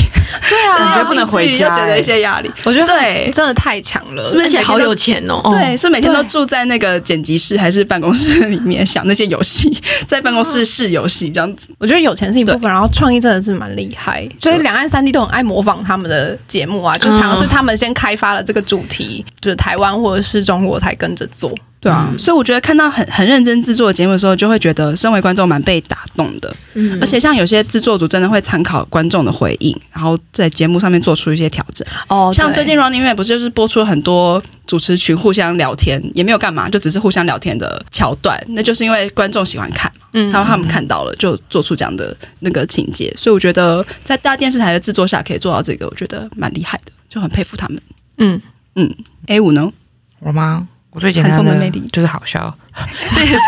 [0.49, 2.49] 对啊，你觉不能回家，就觉得一些压力。
[2.63, 4.47] 我觉得对，真的太强了，是不是？
[4.47, 5.39] 而且好有钱哦。
[5.51, 9.71] 对，是每天都住在那个剪辑室还是办公室里面想那些游戏，
[10.07, 11.69] 在办公室试游戏这样子。
[11.77, 14.27] 我觉得有钱是一部分，然后创意真的是蛮厉害。
[14.41, 21.53] 所以两岸三地都很爱模仿他们的节目啊，就常常是他们先开发了这个主题，就是台湾或者是中国才跟着做。
[21.85, 26.51] 对啊，嗯、所以我觉得看到很很认真制作的节目的时候，就会觉得身为观众蛮被打动的。
[26.73, 31.87] 嗯，而且像有些制作组真的会参考观众的回应，然后在节目上面做出一些调整。
[32.07, 43.13] 哦，像最近 Running Man 不是就是播出了很多主持群互相聊天，也没有干嘛，就只是互相聊天的桥段，那就是因为观众喜欢看嘛，嗯，然后他们看到了就做出这样的那个情节。
[43.15, 47.79] 所以我觉得在大电视台的制作下可以做到这个，我觉得蛮厉害的，就很佩服他们。
[48.17, 48.41] 嗯
[48.73, 48.91] 嗯
[49.27, 49.71] ，A 五呢？
[50.19, 50.67] 我吗？
[50.95, 52.57] 我最简单的魅力就是好笑，
[53.13, 53.39] 这也是，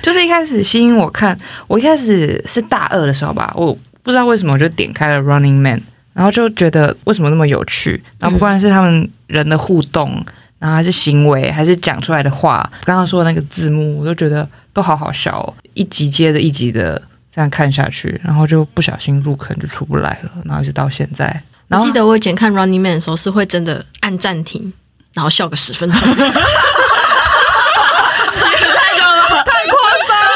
[0.00, 10.24] 就是一开始吸引我看，我一开始是大二的时候吧，我不知道为什么我就点开了 Running Man，然后就觉得为什么那么有趣，然后不管是他们人的互动，
[10.60, 17.02] 然后还是行为，还是讲出来的话，刚刚说的那个字幕，我都觉得都好好笑哦，一集接着一集的
[17.34, 21.42] 这样看下去，然后就不小心入坑就出不来了，然后一直到现在。
[21.66, 24.72] 然后记得我以前看 Running Man 的时候是会真的按暂停。
[25.18, 26.14] 然后笑个十分钟， 太夸
[30.06, 30.30] 张了！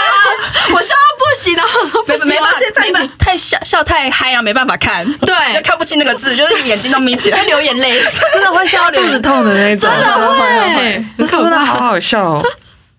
[0.75, 1.62] 我笑到不行了，
[2.09, 12.45] 没没办法，没办法，太笑笑太嗨啊，没办法看，对，就看不清那个字，就是眼睛都眯起来，流眼泪， 真的会笑到肚子痛的那种，真的会，真的好好笑哦。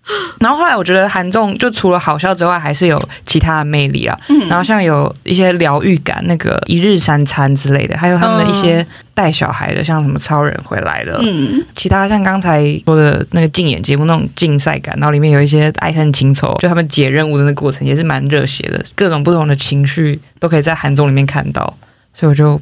[0.38, 4.18] 然后后来我觉得韩综就除了好笑之外，还是有其他的魅力啊。
[4.28, 11.18] 嗯、然后像有一些疗愈感，那个一日三餐之类的，还有他们的一些带小孩的，像什么超人回来了。
[11.22, 21.74] 嗯，其他像刚才说的那个竞演节目那种竞赛感，然后里面有一些爱恨情仇，就他们解任务的那个过程也是蛮热血的，各种不同的情绪都可以在韩综里面看到。
[22.12, 22.60] 所以我就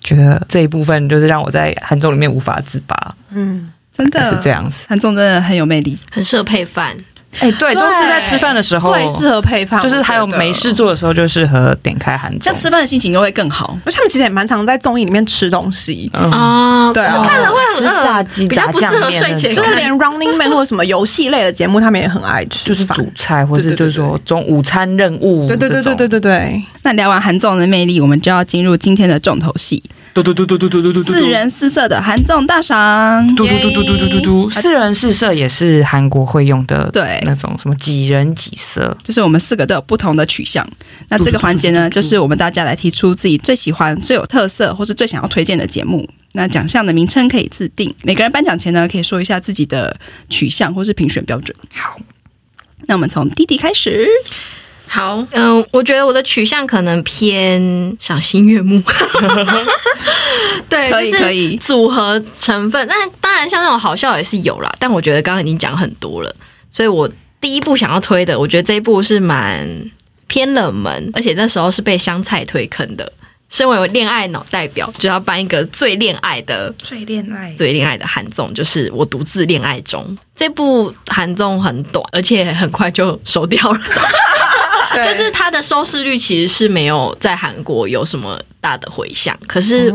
[0.00, 3.14] 觉得这一部分就是让我在韩综里面无法自拔。
[3.30, 3.72] 嗯。
[3.92, 6.96] 真的是这样子，韩综真的很有魅力，很适合配饭。
[7.40, 13.74] 哎，对，都是在吃饭的时候最适合配饭，就是还有没事做的时候就适合点开韩综，这样吃饭的心情就会更好。
[13.86, 16.10] 而且他们其实也蛮常在综艺里面吃东西。
[16.12, 25.48] 啊，对，看了会很吃炸鸡、炸酱面，就是连 Running Man 或者什么游戏类的节目，他们也很爱吃，就是主菜或者就是说中午餐任务。
[25.48, 26.62] 对对对对对对对。
[26.82, 29.82] 那聊完韩综的魅力，我们就要进入今天的重头戏。
[30.14, 33.26] 嘟嘟嘟嘟嘟嘟嘟嘟，四人四色的韩综大赏。
[33.34, 40.68] 嘟嘟嘟嘟嘟嘟嘟嘟，四人四色也是韩国会用的，对那种什么几人几色，就是我们四个都有不同的取向。
[41.08, 46.06] 那这个环节呢， 就是我们大家来提出自己最喜欢、最有特色，或是最想要推荐的节目。
[46.32, 49.98] 那奖项的名称可以自定，每个人颁奖前呢，可以说一下自己的
[50.28, 51.56] 取向或是评选标准。
[51.72, 51.98] 好，
[52.86, 54.06] 那我们从弟弟开始。
[54.94, 58.78] 好，嗯、呃，我觉得我的取向可能偏赏心悦目，
[60.68, 62.86] 对，可以可以组合成分。
[62.86, 64.70] 但当然，像那种好笑也是有啦。
[64.78, 66.36] 但我觉得刚刚已经讲很多了，
[66.70, 69.66] 所以我第一部想要推的，我觉得这一部是蛮
[70.26, 73.10] 偏冷门，而且那时候是被香菜推坑的。
[73.48, 80.16] 身为恋爱脑代表，就要颁一个最恋爱的、最恋爱、最恋爱的韩综，就是我独自恋爱中。
[80.42, 83.80] 这部韩综很短，而且很快就收掉了。
[84.92, 89.90] 就是它的收视率其实是没有在韩国有什么大的回响，可是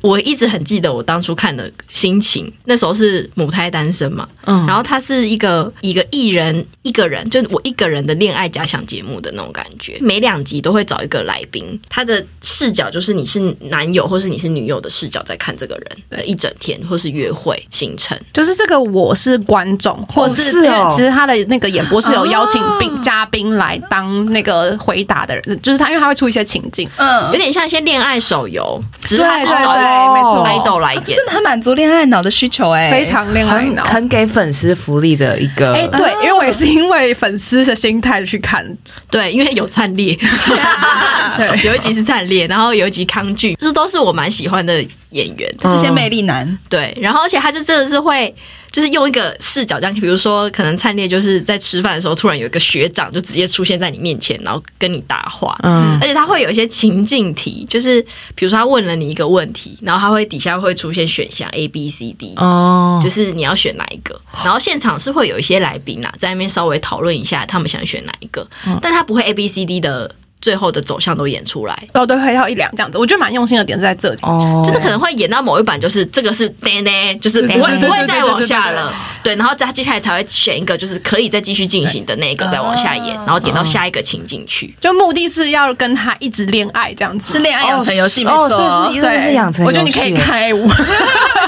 [0.00, 28.18] 我一直很记得我当初看的心情，那时候是母胎单身嘛，嗯，然后它是一个一个艺人一个人，就我一个人的恋爱假想节目的那种感觉，每两集都会找一个来宾，他的视角就是你是男友或是你是女友的视角在看这个人的一整天或是约会行程，就是这个我是观众，或是因为其实他的那个演播是有邀请宾嘉宾来当那个回答的人，就是他因为他会出一些情境，嗯，有点像一些恋爱。
[28.28, 35.72] 手游，只是他是找对，没错，idol 来演，真的很满足恋爱脑的需求哎，非常恋爱脑，很给粉丝福利的一个。
[35.72, 38.66] 哎，对，因为我也是因为粉丝的心态去看，
[39.08, 40.14] 对，因为有灿烈，
[41.38, 48.34] 对，有一集是灿烈，然后有一集康俊，这都是我蛮喜欢的演员，这些魅力男，对，然后而且他就真的是会。
[48.70, 55.58] 就是用一个视角这样，比如说，可能灿烈就是在吃饭的时候，突然有一个学长就直接出现在你面前，然后跟你搭话。
[55.62, 58.00] 嗯，而且他会有一些情境题，就是
[58.34, 64.20] 比如说他问了你一个问题，然后他会底下会出现选项 A、B、C、D，哦，就是你要选哪一个。
[64.44, 68.46] 然后现场是会有一些来宾啊，在那边稍微讨论一下他们想选哪一个，
[68.80, 70.14] 但他不会 A、B、C、D 的。
[70.40, 90.68] 最后的走向都演出来，哦，对，会要一两这样子，我觉得蛮用心的点是在这里，哦，就是可能会演到某一版，就是这个是叮叮，就是不会不会再往下了，对，然后他接下来才会选一个，就是可以再继续进行的那个再往下演，然后点到下一个情景去，就目的是要跟他一直恋爱这样子，是恋爱养成游戏没错，对，是养成，我觉得你可以开舞。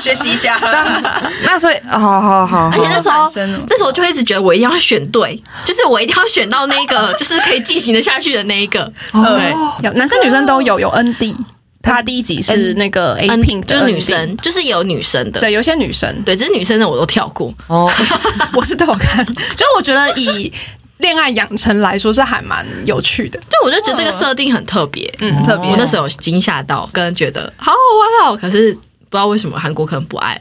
[0.00, 0.58] 学习一下，
[1.44, 3.30] 那所以好好好，而且那时候
[3.68, 8.79] 那时候我就会一直觉得我一定要选对，就是我一定要选到那个就是可以进行的下去的那一个，
[9.12, 9.54] 对。
[9.82, 11.36] 有男生女生都有，有 N D，
[11.82, 17.52] 他第一集是那个 A Pink，就是女生，就是有女生的，对，有些女生，对，只是女生的我都跳过。
[17.68, 17.90] 哦，
[18.54, 19.24] 我是都有看，
[19.56, 20.52] 就我觉得以
[20.98, 25.70] 恋爱养成来说是还蛮有趣的，就我就觉得这个设定很特别，嗯，特别。
[25.70, 30.38] 我那时候有惊吓到，跟人觉得好好玩哦，可是不知道为什么韩国可能不爱。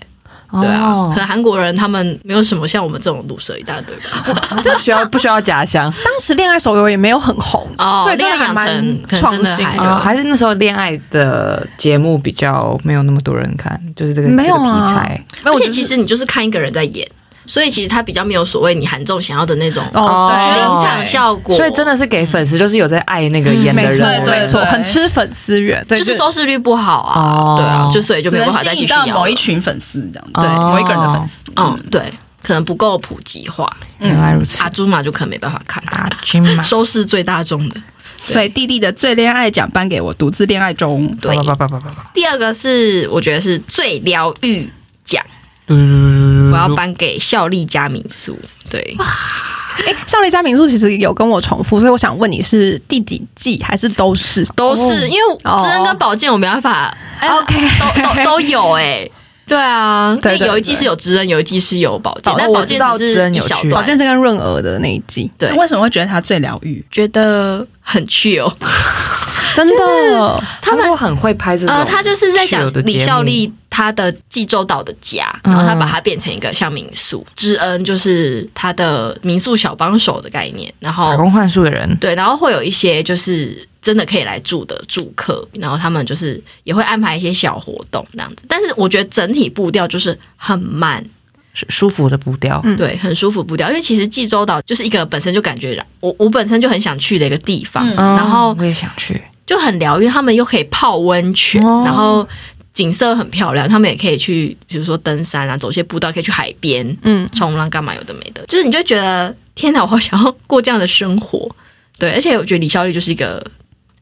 [0.51, 5.91] 对啊，可能韩国人他们没有什么像我们这种毒舌一大堆吧， 就需要不需要假象？
[6.03, 15.25] 当时恋爱手游也没有很红，哦、所以恋爱养成创新的，还是那时候恋爱的节目比较没有那么多人看，就是这个没有、啊、这个题材。
[15.43, 17.07] 而且其实你就是看一个人在演。
[17.49, 21.57] 所以其实他比较没有所谓你韩综想要的那种哦，临场效果。
[21.57, 33.67] 所以真的是给粉丝，就是有在爱那个演的人，对对对，很吃粉丝缘，就是收视率不好啊，对啊，就所以就没办法再继续到某一群粉丝这样，对某一个人的粉丝，嗯，对，可能不够普及化。
[33.97, 35.83] 原来如此，阿朱玛就可能没办法看。
[35.87, 36.61] 阿朱玛。
[36.61, 37.75] 收视最大众的，
[38.19, 41.07] 所以弟弟的最恋爱奖颁给我，独自恋爱中。
[41.19, 41.35] 对，
[42.13, 44.69] 第二个是我觉得是最疗愈
[45.03, 45.25] 奖。
[45.69, 48.37] 我要颁给孝利家民宿。
[48.69, 48.95] 对，
[49.85, 55.07] 哎，孝利家民宿其实有跟我重复，所以我想问你是第几季还是都是都是？
[55.07, 59.09] 因为知恩跟宝剑我没办法，OK，都都 都有哎。
[59.47, 65.27] 对啊，对，有一季是有知恩，有一季是有宝剑，但宝剑只是一小段，宝剑是跟润娥的那一季。
[65.39, 66.85] 对，为什么会觉得它最疗愈？
[66.91, 68.53] 觉得很 chill。
[69.55, 71.75] 真的，他们很会拍这种。
[71.75, 77.25] 呃，他就是在讲李孝利他的济州岛的家，然后他把它变成一个像民宿。
[77.35, 81.97] 知恩就是他的民宿小帮手的概念，然后打工换宿的人。
[81.97, 88.43] 对，然后会有一些就是真的可以来住的住客，然后他们就是也会安排一些小活动这样子。
[88.47, 91.03] 但是我觉得整体步调就是很慢，
[91.53, 92.61] 舒服的步调。
[92.63, 93.69] 嗯，对，很舒服步调。
[93.69, 99.21] 因为其实济州岛就是一个本身就感觉我我本身就很想去的一个地方，然后我也想去。
[99.45, 102.27] 就很疗愈，他们又可以泡温泉，哦、然后
[102.71, 103.67] 景色很漂亮。
[103.67, 108.45] 他们也可以去，比如说登山啊，走些步道，可以去海边，嗯，冲浪干嘛有的没的。
[108.45, 111.49] 就是你就觉得天哪，我好想要过这样的生活。
[111.97, 113.43] 对，而且我觉得李孝利就是一个，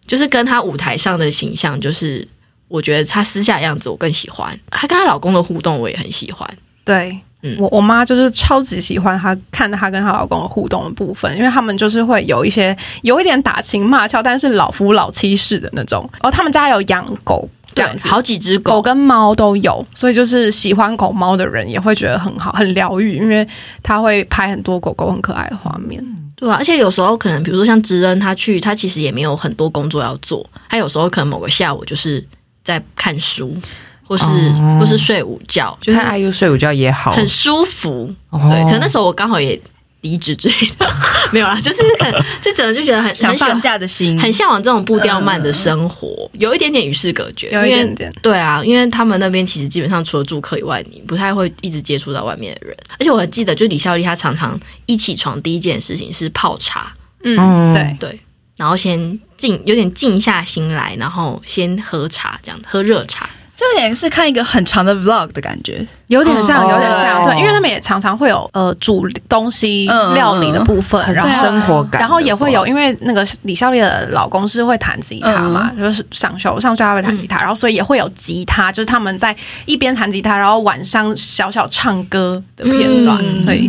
[0.06, 2.28] 就是跟他舞台上的形象，就是
[2.68, 4.60] 我觉得他私下的样子我更喜欢。
[4.70, 6.46] 她跟她老公的互动我也很喜欢。
[6.84, 7.18] 对。
[7.60, 16.10] 我我妈就是超级喜欢她看她跟她老公的互动的部分，因为他们就是会有一些有一点打情骂俏，但是老夫老妻式的那种。
[16.22, 23.48] 哦，他们家有养狗，这样子，好几只狗，狗跟猫都有，所以就是喜欢狗猫的人也会觉得很好，很疗愈，因为
[23.84, 26.04] 他会拍很多狗狗很可爱的画面。
[26.36, 32.24] 对啊，而且有时候可能比如说像知恩，他去他其实也没有很多工作要做，他有时候可能某个下午就是
[32.64, 33.56] 在看书。
[34.08, 38.10] 或是、哦、或是睡午觉，就看 IU 睡午觉也好，很舒服。
[38.30, 39.60] 哦、对，可能那时候我刚好也
[40.02, 40.90] 离职之类的，
[41.34, 42.12] 没有啦，就是很
[42.42, 48.10] 就整个就觉得很想放假的心，很向往这种步调慢的生活，嗯、有一点点与世隔绝，有一点点。
[48.22, 52.78] 对啊，因为他们那边其实基本上除了住客以外，你不太会一直接触到外面的人。
[53.00, 56.94] 而且我还记得，就李孝利他常常一起床第一件事情是泡茶。
[57.24, 58.20] 嗯，对对。
[58.56, 63.30] 然后先静，有点静下心来，然后先喝茶，这样喝热茶。
[63.58, 79.36] 这有点是看一个很长的 vlog 的感觉，有点像，哦、有点像，对，因为他们也常常会有呃煮东西、嗯、料理的部分，然后生活感，然后也会有，因为那个李孝利的老公是会弹吉他嘛，嗯、就是上修上学他会弹吉他，嗯、然后所以也会有吉他，就是他们在
[79.66, 83.68] 一边弹吉他，然后晚上小小唱歌的片段，嗯、所以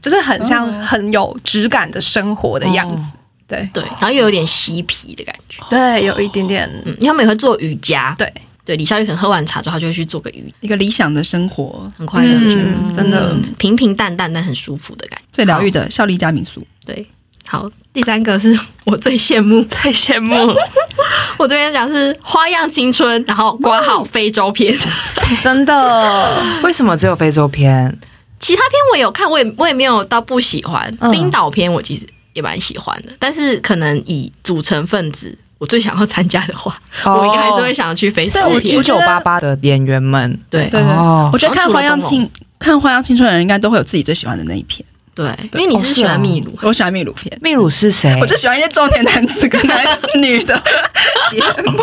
[0.00, 3.68] 就是很像很有质感的生活的样子，哦、对。
[3.74, 8.32] 对，然后又有点嬉皮的感觉，对，有一点点，嗯，他们也会做瑜伽，对。
[8.66, 16.66] 对，李孝利可能喝完茶之后，他就会去做个瑜，一个理想的生活，很快乐，嗯、真的、嗯、平平淡淡但很舒服的感觉，最疗愈的孝利家民宿。
[16.84, 17.06] 对，
[17.46, 20.34] 好，第三个是我最羡慕、 最羡慕，
[21.38, 24.76] 我这边讲是《花样青春》，然后刮好非洲篇，
[25.40, 26.42] 真的？
[26.64, 27.96] 为什么只有非洲篇？
[28.40, 30.92] 其他篇我有看，我也我也没有到不喜欢。
[31.00, 32.02] 嗯、冰岛篇我其实
[32.32, 35.38] 也蛮喜欢的，但是可能以组成分子。
[35.58, 38.60] 我最想要参加的话，我应该还是会想要去非洲。
[38.60, 40.92] 一九八八的演员们，对对对，
[41.32, 42.24] 我觉得看《花样青》
[42.58, 44.84] 看《花样青春》的人应该都会有自己最喜欢的那一篇。
[45.14, 47.38] 对，因为你是喜欢秘鲁，我喜欢秘鲁片。
[47.40, 48.18] 秘鲁是谁？
[48.20, 49.82] 我就喜欢一些中年男子跟男
[50.16, 50.54] 女的
[51.30, 51.82] 节目。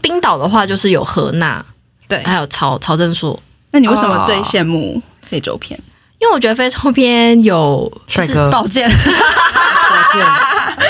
[0.00, 1.62] 冰岛的话就是有何娜，
[2.08, 3.38] 对，还有曹曹正硕。
[3.70, 5.78] 那你为什么最羡慕非洲篇？
[6.18, 8.90] 因为我觉得非洲篇有帅哥、宝剑。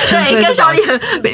[0.09, 0.81] 对，跟孝利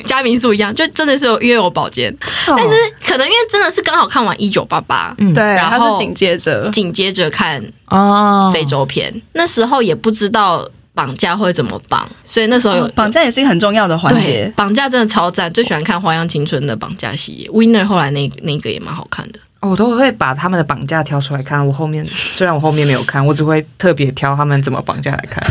[0.04, 2.14] 家民宿一样，就真的是有约有宝剑，
[2.46, 2.74] 但是
[3.04, 6.70] 可能因为真的是刚好看完一九八八，对，然后紧接着。
[6.70, 8.50] 紧接着看哦。
[8.52, 19.38] 非洲篇，那时候也不知道绑架会怎么绑，所以那时候有绑架也是一个很重要的环节，绑架真的超赞，最喜欢看《花样青春》的绑架系列，Winner 后来那那个也蛮好看的。
[19.68, 21.66] 我都会把他们的绑架挑出来看。
[21.66, 25.42] 我后面虽然我后面没有看，我只会特别挑他们怎么绑架来看。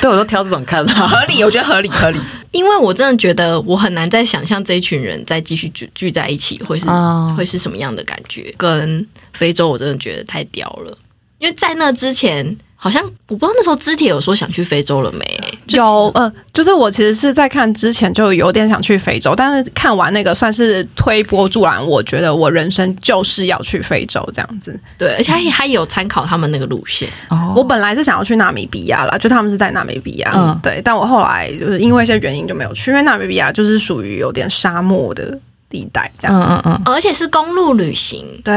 [0.00, 2.18] 对，我都挑这种看，合理，我觉得合理合理。
[2.52, 7.36] 因为我真的觉得我很难再想象这一群人再继续聚聚在一起会是、oh.
[7.36, 8.54] 会是什么样的感觉。
[8.56, 10.96] 跟非洲，我真的觉得太屌了。
[11.38, 12.56] 因为在那之前。
[12.82, 15.40] 好像我不知道那时候知铁有说想去非洲了没？
[15.66, 24.80] 有呃，就是我其实是在看之前就有点想去非洲，但是看完那个算是推波助澜，我觉得我人生就是要去非洲这样子。
[24.96, 27.06] 对，而且他还有参考他们那个路线。
[27.28, 38.54] 哦，我本来是想要去纳米比亚啦，就他们是在纳米比亚，嗯，对，但我后来就是因为一些原因就没有去，因为纳米比亚就是属于有点沙漠的地带这样子，嗯嗯嗯，而且是公路旅行，对，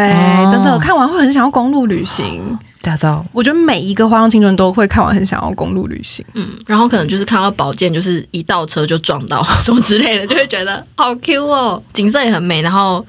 [0.50, 2.58] 真的看完会很想要公路旅行。
[2.84, 6.24] 驾照，我觉得每一个花样青春都会看完，很想要公路旅行。
[6.34, 12.62] 嗯，然后可能就是看到宝剑，就是一倒车就撞到什么之类的，就会觉得好 Q 哦，景色也很美。
[12.62, 13.04] 然后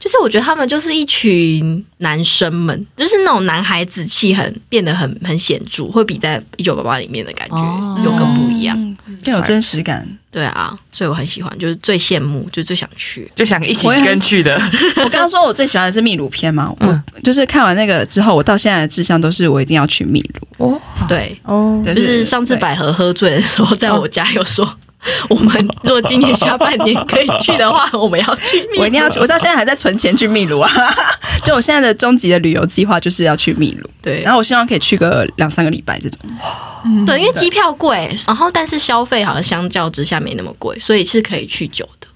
[0.00, 10.08] 就是我觉得他们就是一群男生们，就是那种男孩子气很变得很很显著，会比在一九八八里面的感觉又更不一样，更有真实感。
[10.32, 14.54] 对啊，所以我很喜欢，就是最羡慕，就最想去，就想一起跟去的。
[14.96, 20.66] 我刚刚说我最喜欢的是秘鲁片嘛，我就是看完那个之后，我到现在的志向都是我一定要去秘鲁。
[20.66, 24.64] 哦，对，哦，就是上次百合喝醉的时候，在我家有说，
[25.30, 28.80] 我们如果今年下半年可以去的话，我们要去秘鲁。
[28.82, 30.70] 我一定要去，我到现在还在存钱去秘鲁啊！
[31.42, 33.88] 就我现在的终极的旅游计划就是要去秘鲁。
[34.02, 36.20] 对，然后我希望可以去个两三个礼拜这种。
[36.84, 42.06] 嗯、对，因为机票贵，然后但是消费好像相较之下没那么贵，所以是可以去久的。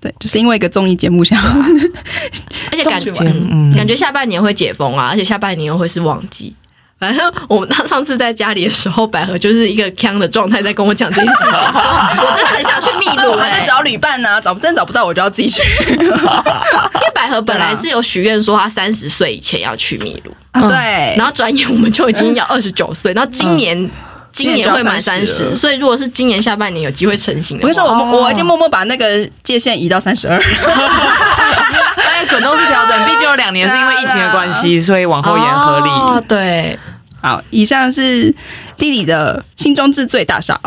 [0.00, 1.50] 对，就是因为一个综艺节目，想要
[2.70, 6.54] 而且感觉、嗯、感觉下半年会解封啊，而且下半年又会是旺季。
[7.04, 15.62] 反正我们上次在家里的时候，百合就是一个锵的状态，在跟我讲这件事情，说我真的很想去秘鲁、 欸，我还在找旅伴呢、啊，找真找不到，我就要自己去。
[15.92, 23.78] 因为百合本来是有许愿说，她三十岁以前要去秘鲁，啊、对，然后转眼我们就已经要二十九岁，然后今年。
[23.78, 23.90] 嗯
[24.34, 30.36] 今年会满三十，所以如果是今年下半年有机会成型的话，我跟你说，我我已经默默把那个界限移到三十二。
[32.02, 35.88] 哎，滚动式调整，毕竟有两年是因为疫情的关系，所以往后延合理。
[35.88, 36.76] 哦，对，
[37.24, 38.34] 好，以上是。
[38.76, 40.60] 弟弟的心中之最大赏，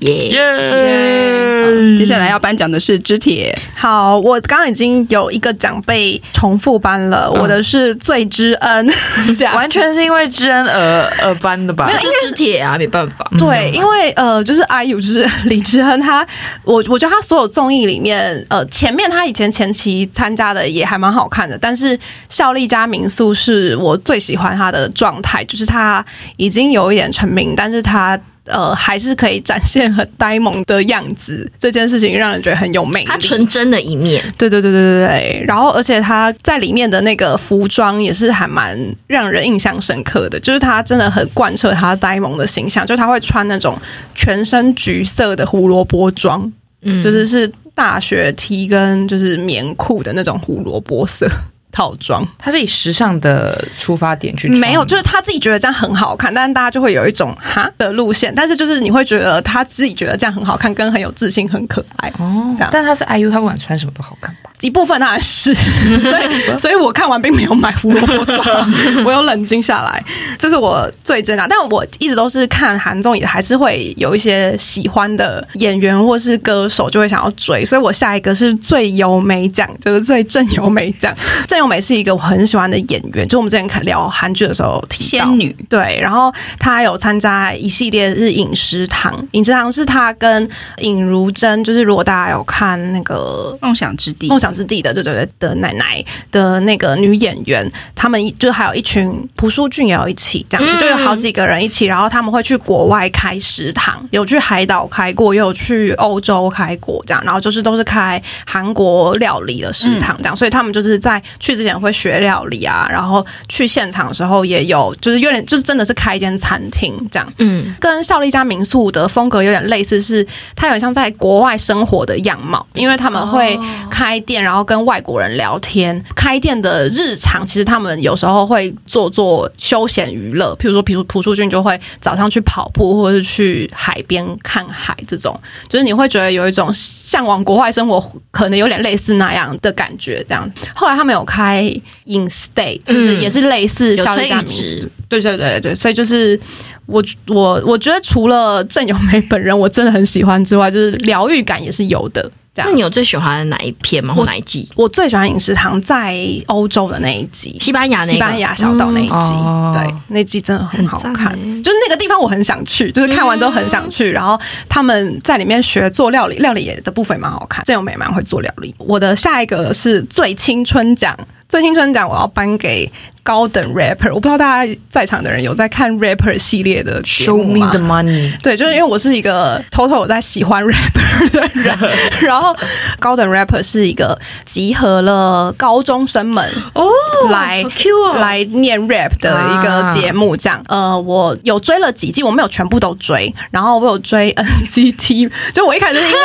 [0.00, 1.98] 耶耶！
[1.98, 3.56] 接下来要颁奖的是知铁。
[3.74, 8.88] 好，我刚刚已经有一个奖被重复颁了，嗯、我的是最知恩，
[9.54, 11.86] 完全是因为知恩而而颁的吧？
[11.86, 13.30] 没有，是知铁啊，没办法。
[13.38, 16.26] 对，因为呃，就是 IU 就是李知恩，他
[16.64, 21.98] 我我觉得他所有综艺里面，呃，前面他以前前期参加的也还蛮好看的，但是
[22.28, 26.04] 效力家民宿是我最喜欢他的状态，就是他
[26.36, 27.54] 已经有一点成名。
[27.56, 33.06] 但是他呃还是可以展现很呆萌的样子，这件事情让人觉得很有魅力。
[33.06, 35.44] 他纯真的一面，对对对对对对。
[35.46, 43.78] 然后而且他在里面的那个服装也是还蛮让人印象深刻的，就是他真的很贯彻他呆萌的形象，就是他会穿那种
[44.14, 46.50] 全身橘色的胡萝卜装。
[46.82, 51.28] 嗯，就是是大学 T 跟就是棉裤的那种胡萝卜色。
[51.72, 62.54] 套装，他是以时尚的出发点去，没有，就是他自己觉得这样很好看，但是大家就会有一种哈的路线，但是就是你会觉得他自己觉得这样很好看，跟很有自信、很可爱哦。
[62.56, 64.49] 这样，但他是 IU，他不管穿什么都好看吧？
[64.60, 65.54] 一部分当然是，
[66.02, 68.72] 所以所以我看完并没有买胡萝卜装，
[69.04, 70.04] 我有冷静下来，
[70.38, 71.46] 这是我最真的。
[71.48, 77.64] 但我一直都是看韩综，也还是会有一些喜欢的演员或是歌手，就会想要追。
[77.64, 81.14] 所以我下一个是最优美奖，就是最正优美奖。
[81.48, 90.48] 郑优美是一个我很喜欢的演员，就我们之前看聊韩剧的时候提到仙女，对，然后她有参加一系列是饮食堂，饮食堂是她跟
[90.78, 123.58] 尹如珍，就是如果大家有看那个梦想之地，梦想之地的，对对对的奶奶的那个女演员，他们就还有一群朴书俊也有一起这样子，就有好几个人一起，然后他们会去国外开食堂，有去海岛开过，也有去欧洲开过这样，然后就是都是开韩国料理的食堂这样，所以他们就是在去之前会学料理啊，然后去现场的时候也有，就是有点就是真的是开一间餐厅这样，嗯，跟孝利家民宿的风格有点类似，是它有点像在国外生活的样貌，因为他们会
[123.90, 135.38] 开店，然后跟外国人聊天，开店的日常其实他们有时候会做做休闲娱乐，譬如说，譬如朴树俊就会早上去跑步，或者是去海边看海，这种
[135.68, 140.24] 就是你会觉得有一种向往国外生活，可能有点类似那样的感觉。
[140.28, 141.72] 这样，后来他们有开
[142.06, 146.38] InStay，就是也是类似孝利家民宿，对对对对，所以就是
[146.86, 152.30] 我我我觉得除了郑有梅本人我真的很喜欢之外，就是疗愈感也是有的。
[152.56, 154.12] 那你有最喜欢的哪一篇吗？
[154.12, 154.68] 或哪一季？
[154.74, 161.32] 我最喜欢饮食堂在欧洲的那一集，西班牙那个、西班牙小岛那一集，嗯、对，那集真的很好看。
[161.62, 164.10] 就是那个地方我很想去，就是看完之后很想去。
[164.10, 164.38] 嗯、然后
[164.68, 167.64] 他们在里面学做料理，料理的部分蛮好看。
[167.64, 168.74] 郑有美蛮会做料理。
[168.78, 171.16] 我的下一个是最青春奖，
[171.48, 172.90] 最青春奖我要颁给。
[173.30, 178.32] 高等 rapper，我不知道大家在场的人有在看 rapper 系列的？Show me the money。
[178.42, 181.78] 对，就是因为我是一个偷偷有在喜欢 rapper 的人，
[182.22, 182.52] 然后
[182.98, 186.88] 高等 rapper 是一个集合了高中生们哦
[187.30, 190.60] 来、oh, 来念 rap 的一个节目，这样。
[190.66, 196.18] 呃，我有追了几季，我没有全部都追，然后我有追 NCT，就我一开始是因为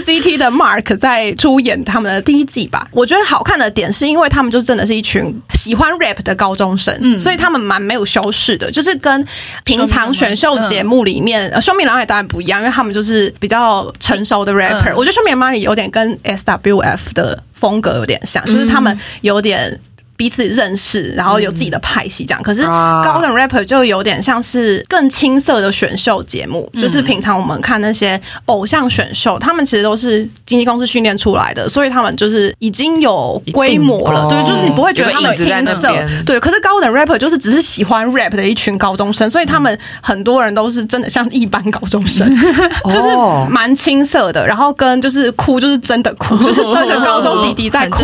[0.00, 2.88] NCT 的 Mark 在出演他们的第一季吧。
[2.92, 6.37] 我觉得好看的点是因为他们就真的是一群喜欢 rap 的。
[6.38, 9.26] 的高中生，嗯，所以他们蛮没有修饰的，就是跟
[9.64, 14.94] 平常选秀节目里面，呃，秀米郎也当然不一样，因为他们就是比较成熟的 rapper。
[14.94, 19.78] 我觉得秀米郎也有点跟 SWF 的风格有点像，就是他们有点。
[20.18, 22.42] 彼此认识，然后有自己的派系这样。
[22.42, 34.26] 可是高等 rapper 就有点像是更青涩的选秀节目，嗯、就是平常我们看那些偶像选秀，他们其实都是经纪公司训练出来的，所以他们就是已经有规模了。
[34.28, 35.46] 对，就是你不会觉得他们青
[35.80, 35.94] 涩。
[36.26, 42.28] 对，可是高等 rapper 就是只是喜欢 rap 的一群高中生，所以他们很多人都是真的像一般高中生，
[42.90, 43.16] 就是
[43.48, 44.44] 蛮青涩的。
[44.44, 48.02] 然后跟就是哭，就是真的哭，就是真的高中弟弟在哭，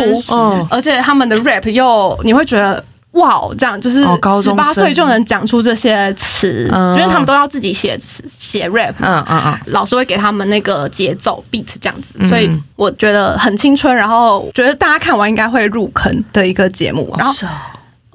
[0.69, 2.04] 而且他们的 rap 又。
[2.23, 4.03] 你会觉得哇，这样就是
[4.43, 17.33] 十八岁就能讲出这些词，哦、因为他们都要自己写词写 rap，嗯嗯嗯，老师会给他们那个节奏 beat 这样子，所以我觉得很青春，然后觉得大家看完应该会入坑的一个节目，然后。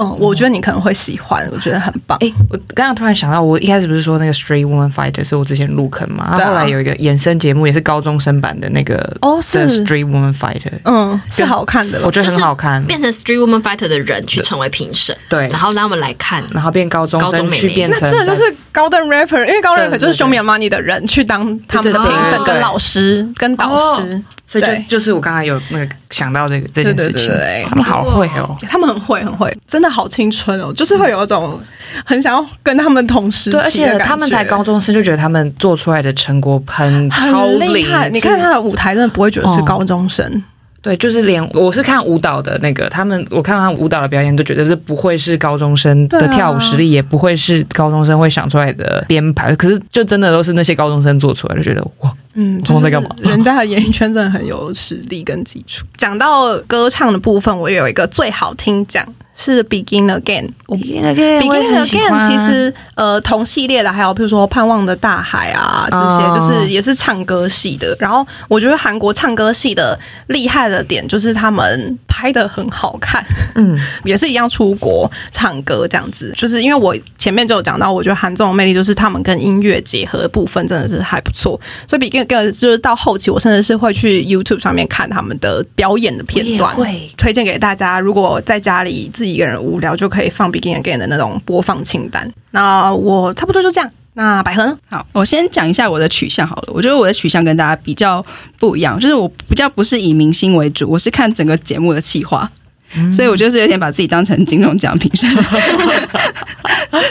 [0.01, 2.16] 嗯，我觉得你可能会喜欢，我觉得很棒。
[2.22, 6.38] 哎，我刚刚突然想到，我一开始不是说那个 Street Woman Fighter 是我之前入坑嘛？
[6.38, 9.68] 后来有一个衍生节目，也是高中生版的那个哦，是。
[9.84, 12.82] Street Woman Fighter，嗯，是好看的，我觉得很好看。
[12.86, 24.22] 变成 Street Woman Fighter 的人去成为评审，对，然后让他们来看，然后变高中生去变成，那这就是高等 rapper，因为高等 rapper 就是 Show Me Your Money 的人去当他们的评审，跟老师跟导师。
[24.51, 27.30] 所以就就是我刚才有那个想到这个这件事情，
[27.68, 31.61] 他们好会哦，他们很会很会，真的好青春哦，就是会有一种
[32.05, 33.86] 很想要跟他们同时期的感觉。
[33.86, 38.11] 而且他们才高中生，就觉得他们做出来的成果很超厉害。
[38.11, 40.42] 你看他的舞台，真的不会觉得是高中生。
[40.82, 49.55] 对，就是连我是看舞蹈的那个，他们我看到他们舞蹈的表演，都觉得这不会是高中生的跳舞实力，也不会是高中生会想出来的编排。
[49.55, 52.12] 可是就真的都是那些高中生做出来，就觉得哇。
[52.35, 53.11] 嗯，他们在干嘛？
[53.18, 55.85] 人家的演艺圈真的很有实力跟基础。
[55.97, 59.05] 讲到歌唱的部分，我也有一个最好听奖
[59.43, 60.51] 是 Begin Again。
[60.66, 67.97] Begin Again，Begin Again，其实呃同系列的还有比如说盼望的大海啊这些，哦、就是也是唱歌系的。
[67.99, 73.24] 然后我觉得韩国唱歌系的厉害的点就是他们拍的很好看，
[73.55, 76.32] 嗯， 也是一样出国唱歌这样子。
[76.36, 81.59] 就是因为我前面就有讲到，我觉得韩综的魅力就是他们跟音乐结合的部分真的是还不错。
[81.88, 87.99] 所以 Begin Again 就是到后期，我甚至是会去 YouTube 上面看他们的表演的片段，会推荐给大家。
[87.99, 92.31] 如果在家里自己一个人无聊，就可以放 Begin Again 的那种播放清单。
[92.51, 93.91] 那我差不多就这样。
[94.14, 94.76] 那百合呢？
[94.91, 96.64] 好，我先讲一下我的取向好了。
[96.74, 98.22] 我觉得我的取向跟大家比较
[98.59, 102.51] 不一样，就是我比较不是以明星为主，我是看整个节目的企划，
[102.97, 105.31] 嗯、所以我就是有点把自己当成金钟奖评审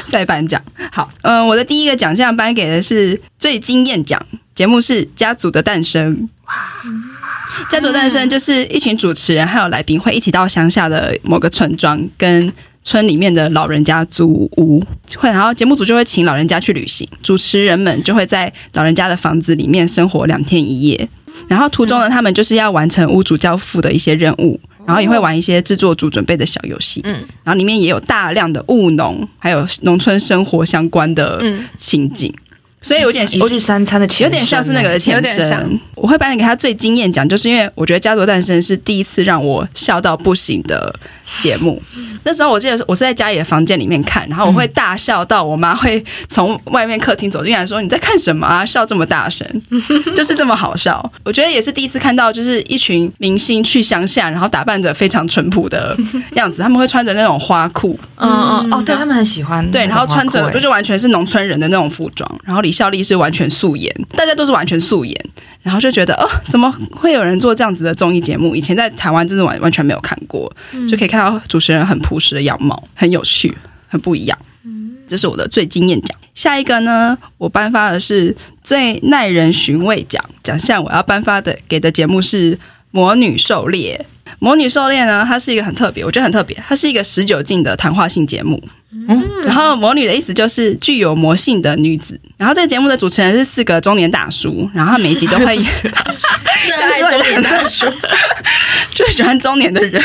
[0.10, 0.62] 在颁奖。
[0.92, 4.22] 好，嗯、呃，我的第一个奖项颁给的是最惊艳奖，
[4.54, 6.14] 节目是《家族的诞生》。
[6.48, 6.54] 哇，
[7.70, 12.52] 《家族诞生》就是一群主持人还有来宾会一起到乡下的某个村庄跟。
[12.82, 14.82] 村里面的老人家租屋，
[15.18, 21.10] 会然后节目组就会请老人家去旅行，主持人们就会在老人家的房子里面生活两天一夜，
[21.50, 31.44] 然后途中呢，他们就是要完成屋主交付的一些任务，然后也会玩一些制作组准备的小游戏，嗯，然后里面也有大量的务农还有农村生活相关的
[31.78, 32.34] 情景。
[32.82, 35.80] 所以有点一日三餐的有点像是那个的前身。
[35.96, 40.94] 我会把你给他最惊艳讲，就是因为我觉得《家族诞生》是第一次让我笑到不行的
[41.40, 41.82] 节目。
[42.24, 48.66] 那时候我记得我是在家里的房间里面看，然后我会大笑到我妈会从外面客厅走进来说：“你在看什么啊？
[48.66, 49.46] 笑这么大声，
[50.16, 55.98] 就是这么好笑。”我觉得也是第一次看到，就是一群明星去乡下，然后打扮着非常淳朴的
[56.34, 62.60] 样子，他们会穿着那种花裤，嗯嗯哦，对他们很喜欢，对，然后穿着就是完全是农村人的那种服装，然后。
[62.60, 65.16] 李孝利是完全素颜，大家都是完全素颜，
[65.64, 68.54] 然后就觉得哦，怎么会有人做这样子的综艺节目？
[68.54, 70.52] 以前在台湾真的完完全没有看过，
[70.86, 73.58] 就可以看主持人很朴实的样貌，很有趣，
[73.88, 74.38] 很不一样。
[75.08, 76.16] 这是我的最惊艳奖。
[76.36, 82.56] 下一个呢，我颁发的是最耐人寻味奖奖项，我要颁发的给的节目是
[82.92, 84.06] 《魔女狩猎》。
[84.40, 88.62] 《魔女狩猎》呢，它是一个很特别，我觉得很特别，它是一个十九禁的谈话性节目。
[88.92, 92.20] 嗯，然后魔女的意思就是具有魔性的女子。
[92.38, 97.86] 然后这个节目的主持人是四个中年大叔，然后他每一集都会 热爱中年大叔，
[98.96, 100.02] 就喜欢中年的人。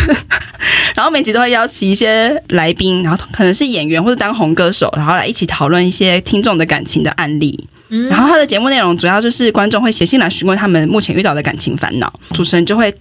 [0.95, 7.68] 然后每集都会邀请一些来宾，然后可能是演员或者当红歌手，然后来一起讨论一些听众的感情的案例。
[8.11, 12.93] 然后他的节目内容主要就是观众会写信来询问他们目前遇到的感情烦恼，主持人就会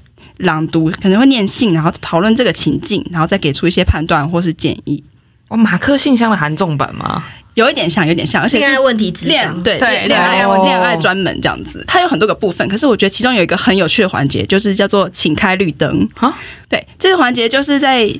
[0.44, 5.04] 朗读，可能会念信，然后讨论这个情境，然后再给出一些判断或是建议。
[5.50, 7.24] 哦，马克信箱的韩重版吗？
[7.56, 11.84] 有一点像，有点像，而且是恋爱问题咨商，对对，恋爱恋爱专门这样子。
[11.88, 16.36] 它有很多个部分，可是我觉得其中有一个很有趣的环节，就是叫做“请开绿灯”啊。
[16.68, 18.12] 对，这个环节就是在，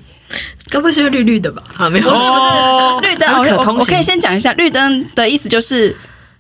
[0.70, 1.64] 该不会是绿绿的吧？
[1.78, 3.58] 啊，没有，不是不是 绿灯。
[3.58, 5.96] 我我可以先讲一下，绿灯的意思就是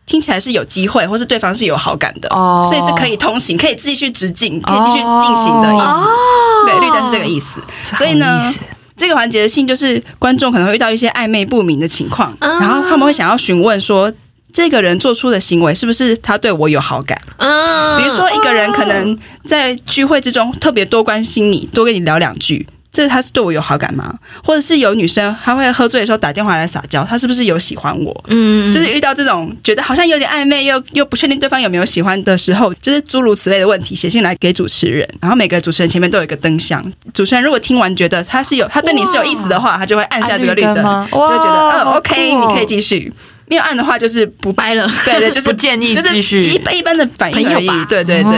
[0.05, 6.65] 听起来是有机会，或是对方是有好感的，哦，所以是可以通行，可以继续直进，可以继续进行的意思。
[6.65, 7.61] 对，绿灯是这个意思。
[7.95, 8.53] 所以呢。
[8.95, 14.09] 这个环节的信就是观众可能会遇到一些暧昧不明的情况，然后他们会想要询问说，
[14.53, 17.19] 这个人做出的行为是不是他对我有好感？
[17.97, 22.65] 比如说一个人可能在聚会之中特别多关心你，多跟你聊两句。
[22.93, 24.13] 这他是对我有好感吗？
[24.43, 28.23] 或者是有女生她会喝醉的时候打电话来撒娇，她是不是有喜欢我？
[28.27, 36.79] 嗯，就是遇到这种觉得好像有点暧昧又又不确定对方有没有喜欢的时候，就是诸如此类的问题写信来给主持人，然后每个主持人前面都有一个灯箱，
[37.15, 43.11] 主持人如果听完觉得他是有他对你是有意思的话，他就会按下这个绿灯，就会觉得嗯 OK，你可以继续。
[43.45, 48.31] 没有按的话就是不掰了，对对，就是不建议继续，一般一般的反应而已，对对对。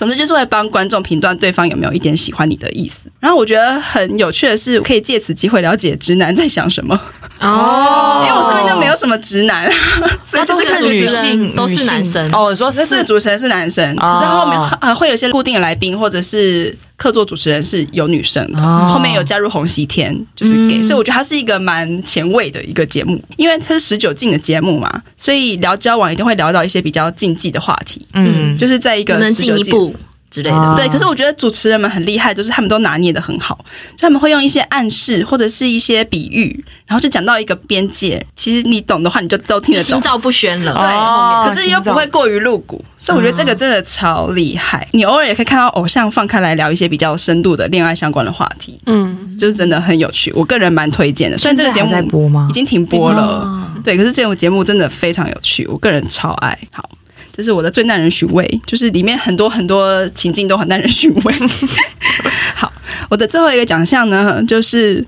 [0.00, 3.00] 总之就是会帮观众评断对方有没有一点喜欢你的意思。
[3.20, 6.98] 然后我觉得很有趣的是，可以借此机会了解直男在想什么
[7.38, 8.24] 哦。
[8.26, 9.70] 因为我身边就没有什么直男，
[10.24, 12.56] 所以这个主持人都是男生哦。
[12.56, 16.74] 说这是主持人是男生，可是后面还会有些固定的来宾或者是。
[17.00, 29.94] 客座主持人是有女生的，后面有加入洪喜天，就是给，所以我觉得它是一个蛮前卫的一个节目，因为它是十九禁的节目嘛，所以聊交往一定会聊到一些比较禁忌的话题，嗯，就是在一个能进一步。
[30.30, 30.88] 之类的，对。
[30.88, 33.58] 可是我觉得主持人们很厉害，就是他们都拿捏的很好，
[33.96, 38.24] 就他们会用一些暗示或者是一些比喻，然后就讲到一个边界。
[38.36, 40.74] 其实你懂的话，你就都听得懂，心照不宣了。
[40.74, 44.86] 对，哦、可是又不会过于露骨，所以我觉得这个真的超厉害。
[44.92, 50.32] 你偶尔也可以看到偶像放开来聊一些比较深度的恋爱相关的话题，嗯，就是真的很有趣。
[50.34, 51.36] 我个人蛮推荐的。
[51.36, 52.46] 虽然这个节目在播吗？
[52.50, 53.96] 已经停播了，对。
[53.96, 56.88] 可是这种节目真的非常有趣，我个人超爱好。
[57.40, 61.34] 这是我的最耐人寻味，就是里面很多很多情境都很耐人寻味。
[62.54, 62.70] 好，
[63.08, 65.02] 我的最后一个奖项呢，就是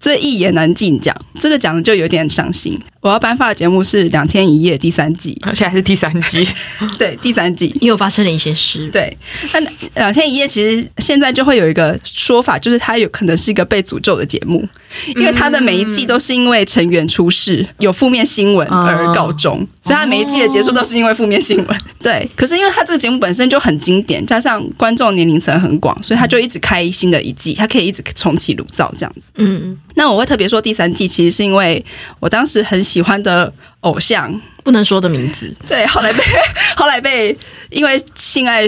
[0.00, 1.14] 最一言难尽奖。
[1.40, 2.76] 这个奖就有点伤心。
[3.06, 6.46] 我要颁发的节目是《两天一夜》第三季，而且还是第三季。
[6.98, 8.90] 对，第三季又发生了一些事。
[8.90, 9.16] 对，
[9.52, 9.60] 那
[9.94, 14.68] 《两天一夜》其实现在就会有一个说法，就是它有可能是一个被诅咒的节目，
[15.14, 21.78] 因为它的每一季都是因为成员出事、有负面新闻而告终，所以它每一季的结束都是因为负面新闻。
[22.02, 29.30] 对，可是因为它这个节目本身就很经典，加上观众年龄层很广，所以它就一直开新的一季，它可以一直重启炉灶这样子。
[29.36, 31.84] 嗯，那我会特别说第三季，其实是因为
[32.18, 34.32] 我当时很喜欢的偶像，
[34.64, 35.54] 不能说的名字。
[35.68, 36.22] 对，后来被
[36.76, 37.36] 后来被
[37.70, 38.62] 因为性爱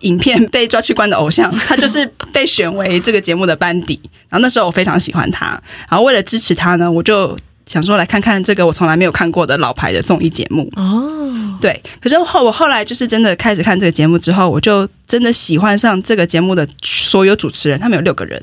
[0.00, 4.00] 影片被抓去关的偶像， 他就是被选为这个节目的班底。
[4.28, 5.60] 然后那时候我非常喜欢他，
[5.90, 10.70] 然后为了支持他呢，我就想说来看看这个我从来没有看过的老牌的综艺节目。
[10.76, 11.82] 哦，对。
[12.00, 14.88] 可是后我后来就是真的开始看这个节目之后，我就。
[15.12, 18.42] 真的喜欢上这个节目的所有主持人，他们有六个人，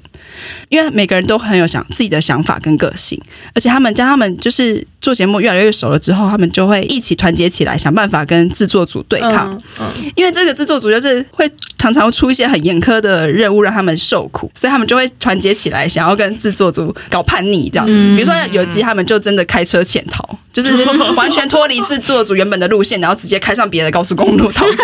[0.68, 3.20] 因为每个人都很有想自己的想法跟个性，
[3.56, 9.52] 而且他们将他们就是做节目越来越熟了之后，他们就会一起团结起来，想办法跟制作组对抗。
[9.52, 17.94] 嗯嗯、因为这个制作组就是会常常出一些很严苛的任务让他们受苦，所以他们就会团结起来，想要跟制作组搞叛逆这样子。
[18.16, 20.72] 比如说有集他们就真的开车潜逃， 就是
[21.16, 24.84] 完全脱离制作组原本的路线，然后直接开上别的高速公路逃走，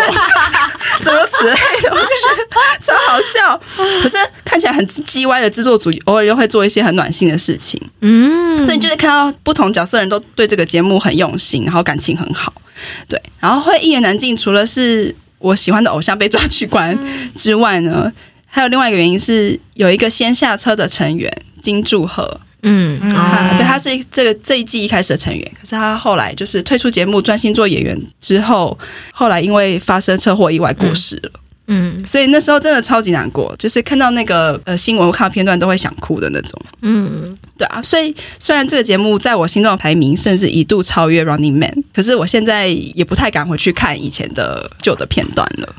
[1.04, 1.56] 诸如此类。
[1.90, 3.60] 我就觉得超好笑，
[4.02, 7.80] 可是看起来很叽歪的制作组，偶尔又会做一些很暖心的事情。
[8.00, 12.52] 嗯，所以就是看到不同角色的人都对这个节目很用心，然后感情很好。
[13.08, 16.98] 对，然后会一言难尽，除了是我喜欢的偶像被抓去关
[17.36, 18.12] 之外呢，
[18.46, 21.30] 还有另外一个原因是有一个先下车的成员
[21.62, 22.40] 金柱赫。
[22.62, 22.98] 嗯，
[23.56, 28.76] 对，他是这个这一季一开始的成员，可是他后来就是退出节目，专心做演员之后，
[29.12, 31.30] 后来因为发生车祸意外过世了。
[31.34, 36.60] 嗯嗯，所以那时候真的超级难过，就是看到那个呃新闻，我看到片段都会想哭的那种。
[36.82, 45.74] 嗯，对啊，所以虽然这个节目在我心中的排名甚至一度超越《Running Man》，可是我现在也不太敢回去看以前的旧的片段了，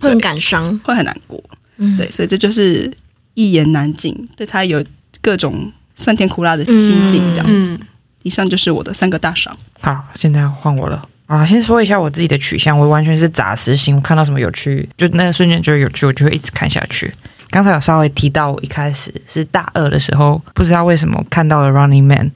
[0.00, 1.42] 会很感伤，会很难过。
[1.78, 2.92] 嗯，对，所以这就是
[3.32, 4.84] 一言难尽，对他有
[5.22, 7.72] 各种酸甜苦辣的心境这样子。
[7.72, 7.80] 嗯，
[8.22, 9.56] 以上就是我的三个大赏。
[9.80, 11.08] 好，现在换我了。
[11.32, 13.96] 啊，先说一下我自己的取向，我完全是杂食性。
[13.96, 17.10] 我看到什么有趣，就那个瞬间觉得有趣，我就会一直看下去。
[17.48, 22.26] 刚才有稍微提到，我一开始是大二的时候，不知道为什么看到了《Running Man》，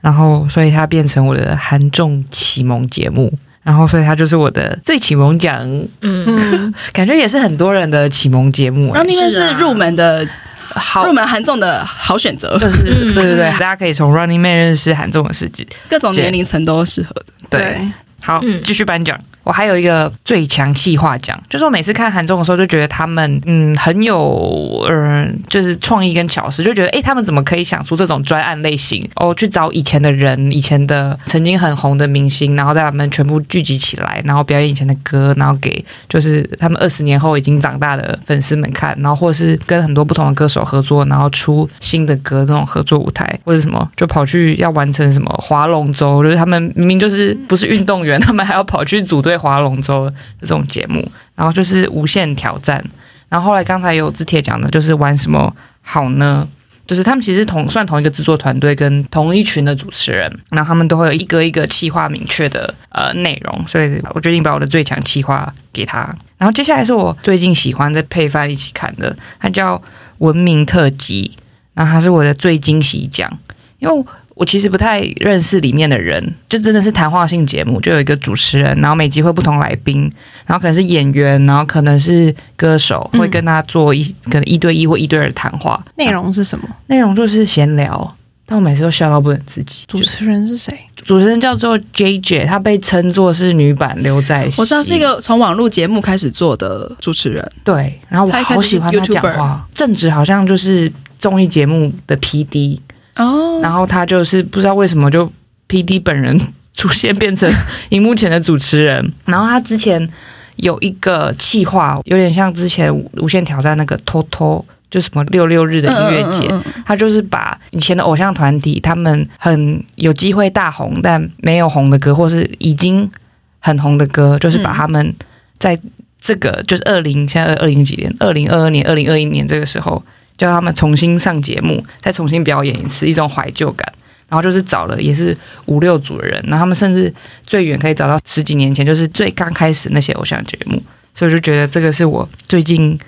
[0.00, 5.68] 然后所以它变成我的韩综启蒙节目，然后所以它就是我的最启蒙奖。
[6.02, 9.00] 嗯， 感觉也是很多人的启蒙节目，欸。
[9.02, 10.24] Running Man 是入门的
[10.68, 17.26] 好入门韩综的好选择，就是 对对对，大家可以从 Running Man 认识韩综的世界，各种年龄层都适合的。
[17.50, 17.60] 对。
[17.60, 17.88] 对
[18.22, 19.18] 好，继续颁奖。
[19.44, 29.32] 我还有一个最强企划奖，就是我每次看韩综的时候，就觉得他们嗯很有嗯、呃，就是创意跟巧思，就觉得诶，他们怎么可以想出这种专案类型哦？
[29.32, 49.36] 去找以前的人，以前的曾经很红的明星，然后再把他们全部聚集起来，然后表演以前的歌，然后给就是他们二十年后已经长大的粉丝们看，然后或是跟很多不同的歌手合作，然后出新的歌这种合作舞台，或者什么就跑去要完成什么划龙舟，就是他们明明就是不是运动员，他们还要跑去组队。
[49.36, 52.82] 划龙舟这种节目，然后就是无限挑战。
[53.28, 56.48] 然后后来刚才有字帖讲的，就是玩什么好呢？
[56.86, 63.62] 就是他们其实同算同一个制作团队，跟同一群的主持人，然后他们都会有一个一个企划明确的呃内容。
[63.68, 66.12] 所以我决定把我的最强企划给他。
[66.38, 69.76] 然后接下来是我最近喜欢在配饭一起看的，它叫
[70.18, 71.30] 《文明特辑》，
[71.74, 73.30] 然后它是我的最惊喜奖，
[73.78, 74.04] 因为。
[74.36, 80.02] 我其实不太认识里面的人，就真的是谈话性节目，就有一个主持人，然后每集会不同来宾，
[80.44, 85.82] 然后可能是演员，然后可能是歌手，会跟他做一可能一对一或一对二的谈话。
[85.96, 86.68] 内容是什么？
[86.88, 88.14] 内容就是闲聊，
[88.44, 89.84] 但我每次都笑到不能自己。
[89.86, 90.78] 主持人是谁？
[91.06, 94.60] 主持人叫做 JJ，他被称作是女版刘在熙。
[94.60, 97.98] 我知道是一个从网络节目开始做的主持人，对。
[98.10, 102.80] 然后我好喜欢他讲话，正直好像就是综艺节目的 PD。
[103.16, 103.64] 哦，oh.
[103.64, 105.30] 然后他就是不知道为什么就
[105.66, 106.38] P D 本人
[106.74, 107.50] 出现变成
[107.90, 110.08] 荧幕前的主持人，然后他之前
[110.56, 123.10] 有一个企划，有点像之前无限挑战那个 TOTO，就什么六六日的音乐节，嗯嗯嗯，他就是把以前的偶像团体他们很有机会大红但没有红的歌，或是已经
[123.58, 125.14] 很红的歌，就是把他们
[125.58, 125.78] 在
[126.20, 130.02] 这个就是二零现在二零几年，二零二二年、二零二一年这个时候。
[130.36, 133.90] 叫他们重新上节目，再重新表演一次，一种怀旧感。
[134.28, 137.12] 然后就是找了也是五六组的人，然后他们甚至
[137.44, 140.82] 最远可以找到十几年前，就是最刚开始那些偶像节目。
[141.14, 142.98] 所以我就觉得这个是我最近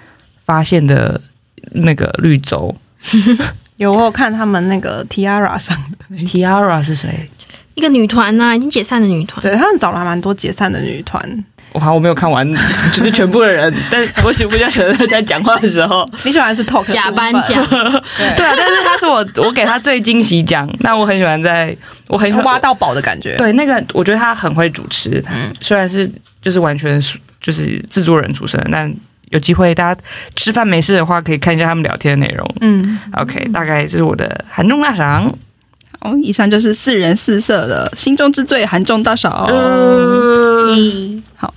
[0.45, 1.21] 发现的
[1.73, 2.73] 那个绿洲。
[3.79, 5.77] 有我有看他们那个 Tiara 上
[6.09, 7.29] 的 Tiara 是谁？
[7.75, 9.43] 一个女团呐、啊，已经解散的女团。
[9.43, 11.45] 对，他们找了还蛮多解散的女团。
[11.73, 12.47] 哇，我没有看完，
[12.93, 20.69] 就是全部的人，但我喜不喜欢在讲话的时候，你喜欢是 talk 假颁奖， 对，啊，但是他是我，我给他最惊喜奖。
[20.81, 21.77] 那我很喜欢在，
[22.09, 23.37] 我很喜欢挖到宝的感觉。
[23.37, 26.11] 对，那个我觉得他很会主持，嗯，虽然是
[26.41, 27.01] 就是完全
[27.41, 28.93] 就是制作人出身，但
[29.31, 30.01] 有机会大家
[30.37, 32.55] 吃饭没事的话，可以看一下他们聊天的内容。
[32.63, 35.31] 嗯，OK，大概这是我的韩中大赏。
[36.01, 39.45] 哦，以上就是四人四色的心中之最韩中大赏。
[39.51, 41.53] 嗯，好。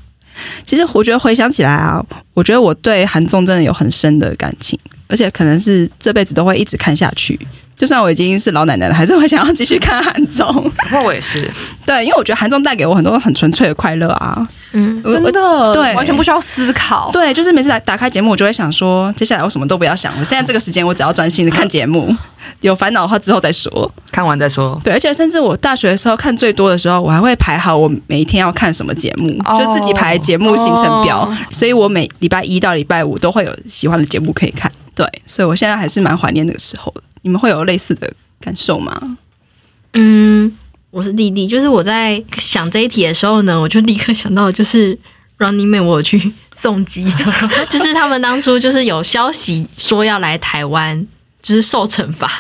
[0.66, 4.78] 其实我觉得回想起来啊，我觉得我对韩综真的有很深的感情，
[5.08, 7.40] 而且可能是这辈子都会一直看下去。
[7.82, 10.72] 就算我已经是老奶奶了， 还是会想要继续看韩综。
[10.92, 11.42] 那我也是，
[11.84, 14.48] 对，因为我觉得韩综带给我很多很纯粹的快乐啊。
[14.74, 17.10] 嗯，真的，对，完全不需要思考。
[17.12, 20.24] 对，就是每次来打开节目，我就会想说，接下来我什么都不要想了。
[20.24, 22.16] 现在这个时间，我只要专心的看节目。
[22.62, 24.80] 有烦恼的话，之后再说，看完再说。
[24.84, 31.24] 对，而且甚至我大学的时候看最多的时候，我还会排好我每一天要看什么节目，哦、就自己排节目行程表。
[31.24, 34.72] 哦、所以我每礼拜一到礼拜五都会有喜欢的节目可以看。
[34.96, 37.02] 对，所以我现在还是蛮怀念那个时候的。
[37.22, 39.18] 你们会有类似的感受吗？
[39.94, 40.52] 嗯，
[40.90, 44.98] 我是弟弟，就是我在想这一题的时候呢，我就立刻想到就是
[45.38, 47.06] Running Man，我有去送机，
[47.70, 51.06] 就是他们当初就是有消息说要来台湾。
[51.42, 52.32] 就是受惩罚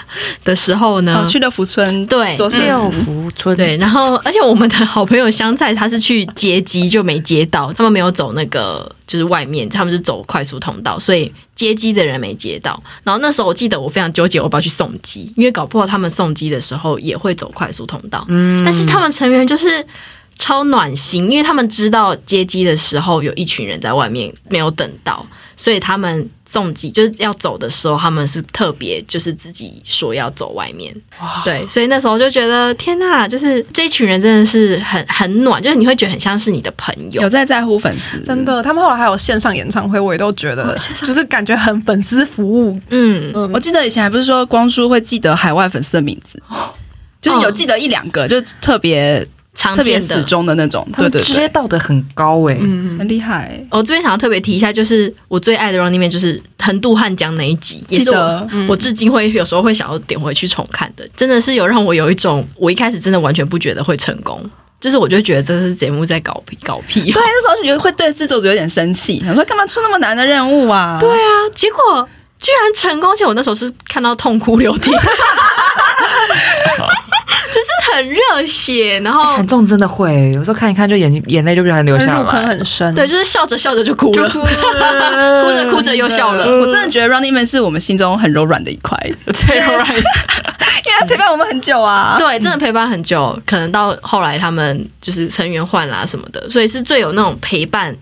[0.43, 12.81] 的时候呢，哦、去了福村，对，做六福村，对，然后而且我们的好朋友香菜，他是去接机就没接到，他们没有走那个就是外面，他们是走快速通道，所以接机的人没接到。
[13.03, 18.23] 然后那时候我记得我非常纠结，我不要去送机，因为搞不好他们送机的时候也会走快速通道。
[18.29, 19.83] 嗯，但是他们成员就是
[20.37, 25.25] 超暖心，因为他们知道接机的时候有一群人在外面没有等到，
[25.55, 26.29] 所以他们。
[26.51, 30.93] 送机就是要走的时候，他们是特别就是自己说要走外面，
[31.45, 38.61] 对，所以那时候就觉得天呐，就是这一群人真的是很很暖，就是你会觉得很像是你的朋友，有在在乎粉丝，真的。
[38.61, 42.77] 他们后来还有线上演唱会，我也都觉得 就是感觉很粉丝服务。
[42.89, 46.37] 嗯嗯，我记得以前还不是说光叔会记得海外粉丝的名字，
[47.21, 49.25] 就是有记得一两个，就特别。
[49.53, 53.59] 特别死忠的那种，对对对，直接道德很高哎，嗯，很厉害。
[53.69, 64.41] 我这边想要特别提一下，就是我最爱的 Running Man 就是横渡汉江那一集，也是我我至今会有时候会想要点回去重看的，真的是有让我有一种我一开始真的完全不觉得会成功，
[64.79, 67.11] 就是我就觉得这是节目在搞屁搞屁。
[67.11, 70.97] 对，那时候就觉得会对制作组有点生气，想说干嘛出那么难的任务啊？
[70.97, 72.07] 对啊，结果
[72.39, 74.91] 居然成功，而且我那时候是看到痛哭流涕。
[77.81, 82.93] 就是很热血，然后韩综真的会有时候看一看就眼睛眼泪就不小心流下来，入坑很深。
[82.93, 86.45] 对，就是笑着笑着就哭了， 哭着哭着又笑了。
[86.59, 88.97] 我真的觉得 Running Man 是我们心中很柔软的一块，
[89.33, 92.15] 最柔软， 因为陪伴我们很久啊。
[92.17, 97.95] 对，真的陪伴很久，可能到后来他们就是成员换啦什么的，所以是最有那种陪伴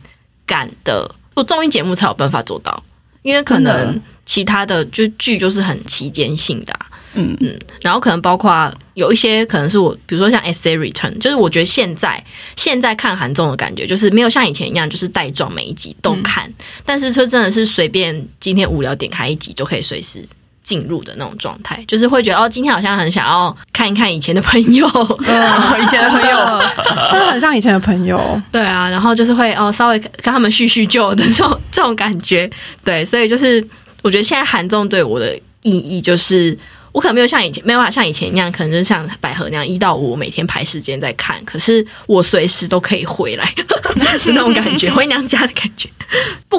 [0.45, 1.09] 感的。
[1.35, 2.83] 做综艺节目才有办法做到，
[3.21, 6.85] 因为可能其他的就剧就是很期间性的啊。
[7.13, 7.35] 嗯。
[7.41, 12.21] 嗯，然后可能包括有一些可能是我，比如说像《Essay Return》，就是我觉得现在
[12.55, 16.53] 现在看韩综的感觉，就是没有像以前一样，就是带状每一集都看，嗯、
[16.85, 20.21] 但是就真的是随便今天无聊点开一集就可以随时
[20.61, 24.85] 进入的那种状态，就是会觉得哦，今天好像很想要看一看以前的朋友，
[25.25, 26.37] 嗯、 以前的朋友。
[27.09, 32.49] 真的很像以前的朋友，对啊，然后就是会哦稍微跟他们叙叙旧的这种这种感觉，
[32.83, 33.65] 对，所以就是
[34.03, 36.57] 我觉得现在韩综对我的意义就是。
[36.91, 41.43] 我可能没有像以前没有办法像以前一样，可能就是像百合那样一到五每天排时间在看。
[41.45, 43.53] 可是我随时都可以回来，
[44.27, 45.89] 那种感觉，回娘家的感觉。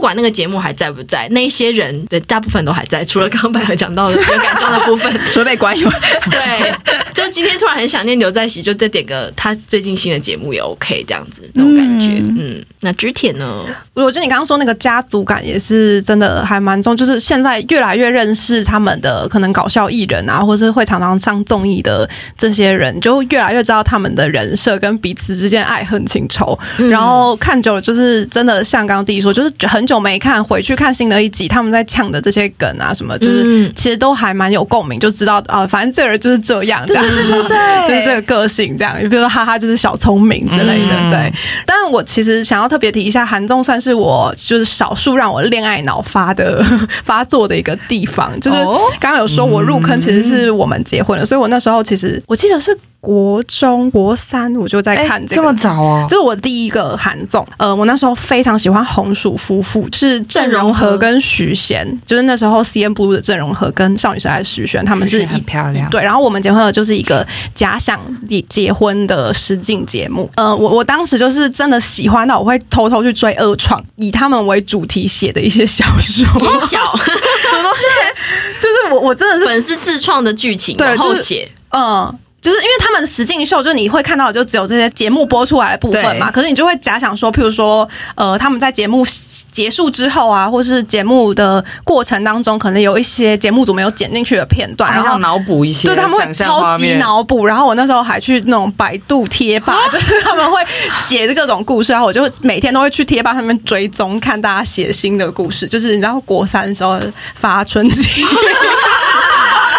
[0.01, 5.93] 不管那个节目还在不在，那些人对大部分都还在，除了刚刚百合讲到的有感伤的部分， 除了被关以外。
[6.31, 6.73] 对，
[7.13, 12.07] 就今天突然很想念刘在锡，就再点个他最近新的节目也 OK，这样子这种感觉。
[12.19, 13.67] 嗯，嗯，那之前呢？
[13.93, 20.27] 我觉得你刚刚说那个家族感也是真的还蛮重，就是现在越来越认识他们的可能搞笑艺人。
[20.27, 26.59] 啊，或是会常常上综艺的这些人，就越来越知道他们的人设跟彼此之间爱恨情仇。
[26.79, 38.97] 嗯、然后看久了，就是真的像刚刚弟弟说，就是很久没看，回去看新的一集，他们在呛的这些梗啊什么，就是其实都还蛮有共鸣，就知道啊、呃，反正这个人就是这样，这样，对，对，对， 就是这个个性这样。
[38.97, 41.33] 比如说哈哈，就是小聪明之类的，嗯、对。
[41.67, 46.65] 但我其实想要特别提一下，韩综算是我就是少数让我恋爱脑发的
[47.05, 48.57] 发作的一个地方，就是
[49.01, 50.01] 刚刚有说我入坑。
[50.01, 57.47] 其实是我们结婚了，所以我那时候其实我记得是国中国三我就在看这个，这么早啊，这是我第一个韩综。
[57.57, 65.89] 呃，我那时候非常喜欢红薯夫妇，是郑容和跟徐贤，就是那时候 CNBLUE 的郑容和跟少女时代的徐贤，他们是很漂亮。
[65.89, 70.31] 对，然后我们结婚了，就是一个假想结结婚的实境节目。
[70.37, 76.27] 呃，我我当时就是真的喜欢到我会偷偷去追二创，以他们为主题写的一些小说。
[76.67, 77.87] 小 什么东西？
[78.61, 82.15] 就是我我真的是粉丝自创的剧情，对，然后写，嗯。
[82.41, 86.31] 就是因为他们的实境秀，就是你会看到的就只有这些节目播出来的部分嘛。
[86.31, 89.05] 可是你就会假想说，譬如说，呃，他们在节目
[89.53, 97.45] 结束之后啊，或是节目的过程当中，可能有一些节目组没有剪进去的片段，然后脑补一些，对，他们会超级脑补。
[97.45, 100.59] 然后我那时候还去那种百度贴吧，就是他们会
[100.95, 105.69] 写的各种故事，然后我就每天都会去贴吧上面追踪看大家写新的故事。
[105.69, 106.99] 就是你知道国三的时候
[107.35, 108.09] 发春季。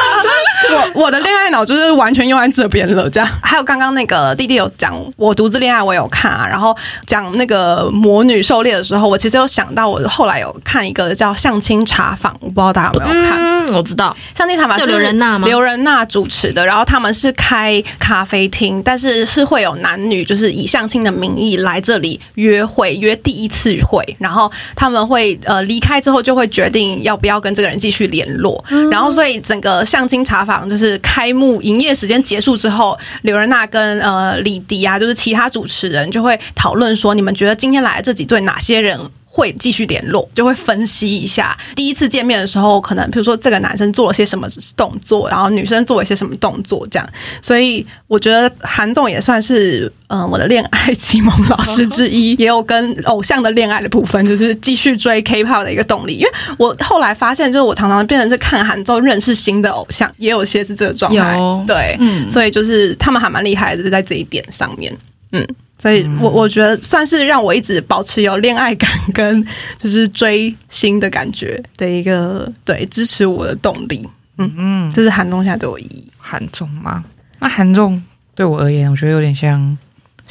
[0.95, 3.30] 我我的恋爱脑就是完全用在这边了，这样。
[3.41, 6.47] 还有刚刚那个弟弟有讲我独自恋爱，我有看啊。
[6.47, 13.39] 然后讲那个魔女狩猎的时候，我其实有想到，我后来有看一个叫相亲茶坊，我不知道大家有没有看。
[13.39, 15.47] 嗯，我知道相亲茶坊是刘仁娜吗？
[15.47, 30.51] 刘仁娜主持的，然后他们是开咖啡厅，但是是会有男女，就是以相亲的名义来这里约会，约第一次会，然后他们会呃离开之后就会决定要不要跟这个人继续联络，嗯、然后所以整个相亲茶坊。
[30.70, 38.99] 就是开幕营业时间结束之后，刘仁娜跟呃李迪啊，就是其他主持人就会讨论说，你们觉得今天来的这几对哪些人
[39.34, 40.28] 会继续联络？
[40.34, 47.10] 就会分析一下第一次见面的时候，可能比如说这个男生做了些什么动作，然后女生做了些什么动作，这样。
[47.42, 49.92] 所以我觉得韩总也算是。
[50.14, 56.16] 嗯，我的恋爱启蒙老师之一， 也有跟偶像的恋爱的部分，就是继续追 K-pop 的一个动力。
[56.16, 61.38] 因为我后来发现，就是我常常变成是看韩综认识新的偶像，也有些是这个状态。
[61.38, 64.94] 有对，嗯，所以就是他们还蛮厉害的，就是在这一点上面。
[65.32, 65.48] 嗯，
[65.82, 69.44] 所以我我觉得算是让我一直保持有恋爱感 跟
[69.80, 74.08] 就是追星的感觉的一个对支持我的动力。
[74.38, 76.08] 嗯嗯，这是韩综现在对我意义。
[76.20, 77.04] 韩综吗？
[77.40, 78.00] 那韩综
[78.36, 79.78] 对我而言，我觉得有点像。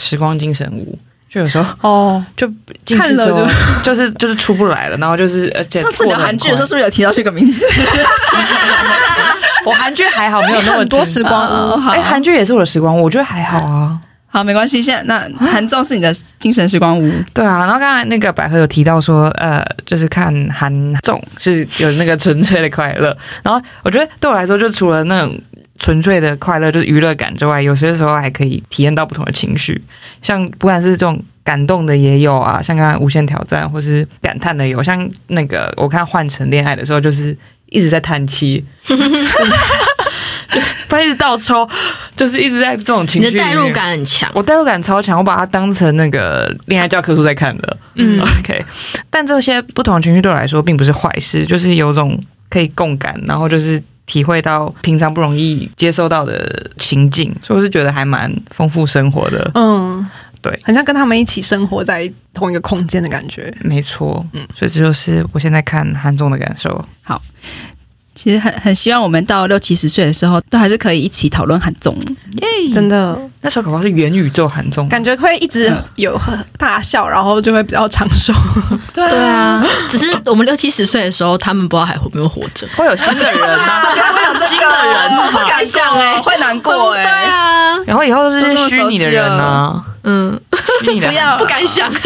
[0.02, 0.98] 时光精神屋，
[1.28, 2.50] 就有时候哦，就
[2.96, 7.66] 看了就就是就是出不来了，然后就是而且上次聊韩剧的时候是不是有提到这个名字？
[9.66, 11.88] 我韩剧还好，没有那么多时光屋。
[11.90, 13.98] 哎，韩剧也是我的时光屋，我觉得还好啊。
[14.30, 14.82] 好，没关系。
[14.82, 17.58] 现在那韩综是你的精神时光屋，对啊。
[17.66, 20.72] 然后刚才那个百合有提到说，呃，就是看韩
[21.02, 23.14] 综是有那个纯粹的快乐。
[23.42, 25.38] 然后我觉得对我来说，就除了那种。
[25.82, 29.82] 纯粹的快乐就是娱乐感之外，有些时候还可以体验到不同的情绪，
[30.20, 37.34] 像不管是这种感动的也有啊，像刚刚无限挑战，或是感叹的有，像那个我看换乘恋爱的时候，就是
[37.70, 41.68] 一直在叹气， 就他一直倒抽，
[42.14, 48.62] 就是一直在这种情绪，你的代入感很强，我代入感超强，我把它当成那个恋爱教科书在看的，嗯， OK，
[49.08, 53.82] 但这些不同的情绪对我来说并不是坏事，就是有种可以共感，然后就是。
[54.06, 59.48] 体会到平常不容易接受到的情境，所以我是觉得还蛮丰富生活的。
[59.54, 60.04] 嗯，
[60.42, 63.52] 对，很像跟他们一起生活在同一个空间的感觉。
[63.60, 66.84] 没错，嗯，所以这就是我现在看韩综的感受。
[67.02, 67.20] 好。
[68.12, 71.94] 其实很很希望我们到六七十岁的时候，都还是可以一起讨论韩综。
[72.42, 76.20] 耶，真的，那时候恐怕是元宇宙韩综，感觉会一直有
[76.58, 78.34] 大笑，然后就会比较长寿。
[78.92, 87.02] 对啊，只是我们六七十岁的时候，他们不知道还会不会活着，会有新的人啊， 会有新的人，不敢想哎，会难过哎。
[87.02, 89.82] 对啊，然后以后都是虚拟的人呢。
[90.04, 90.40] 嗯，
[90.84, 91.90] 不要，不敢想。
[91.90, 92.04] 对啊。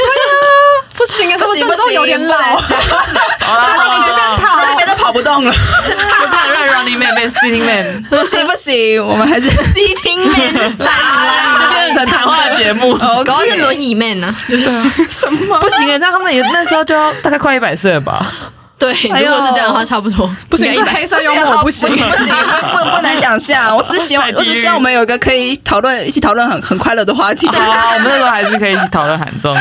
[0.97, 2.37] 不行啊，他们真的都有点老。
[2.39, 5.53] 好了，你这边跑，那边都跑不动了。
[5.53, 12.97] 不怕让 Running Man 变 Sitting Man，不行不行，我们还是 Sitting Man 变成谈话节目。
[13.25, 14.67] 搞的是轮椅 Man 呢，就是
[15.11, 15.59] 什么？
[15.61, 18.33] 不行啊，那他们也那时候就要大概快一百岁了吧？
[18.79, 20.29] 对，如果是这样的话，差不多。
[20.49, 23.75] 不行，黑色幽默不行，不行，不行，不不能想象。
[23.77, 27.47] 我只希望，我只希望我们有一个可以讨论、一起讨论很很快乐的话题。
[27.47, 27.59] 好，
[27.95, 29.57] 我们那时候还是可以一起讨论韩综。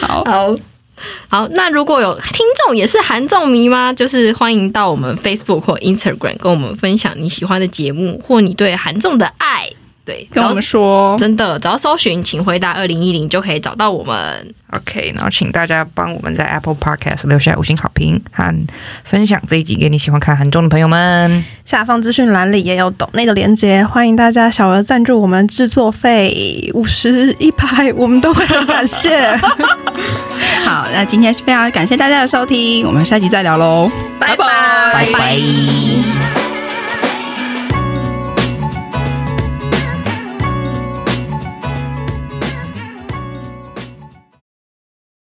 [0.00, 0.56] 好好。
[1.28, 3.92] 好，那如果有听众也是韩综迷吗？
[3.92, 9.68] 就是欢迎到我们 Facebook 或 Instagram 跟我们分享你喜欢的节目或你对韩综的爱。
[10.04, 14.54] 对，跟我们说，真的，只要搜寻“请回答二零一零”就可以找到我们。
[14.72, 18.66] OK，然后请大家帮我们在 Apple Podcast 留下五星好评和
[19.04, 21.44] 分享这一集给你喜欢看韩综的朋友们。
[21.64, 29.36] 下方资讯栏里也有抖内的连接，欢迎大家小额赞助我们制作费五十一百，我们都会很感谢。
[30.66, 33.88] 好，那今天是非常感谢大家的收听，我们下集再聊喽，
[34.18, 34.46] 拜拜，
[34.92, 36.51] 拜拜。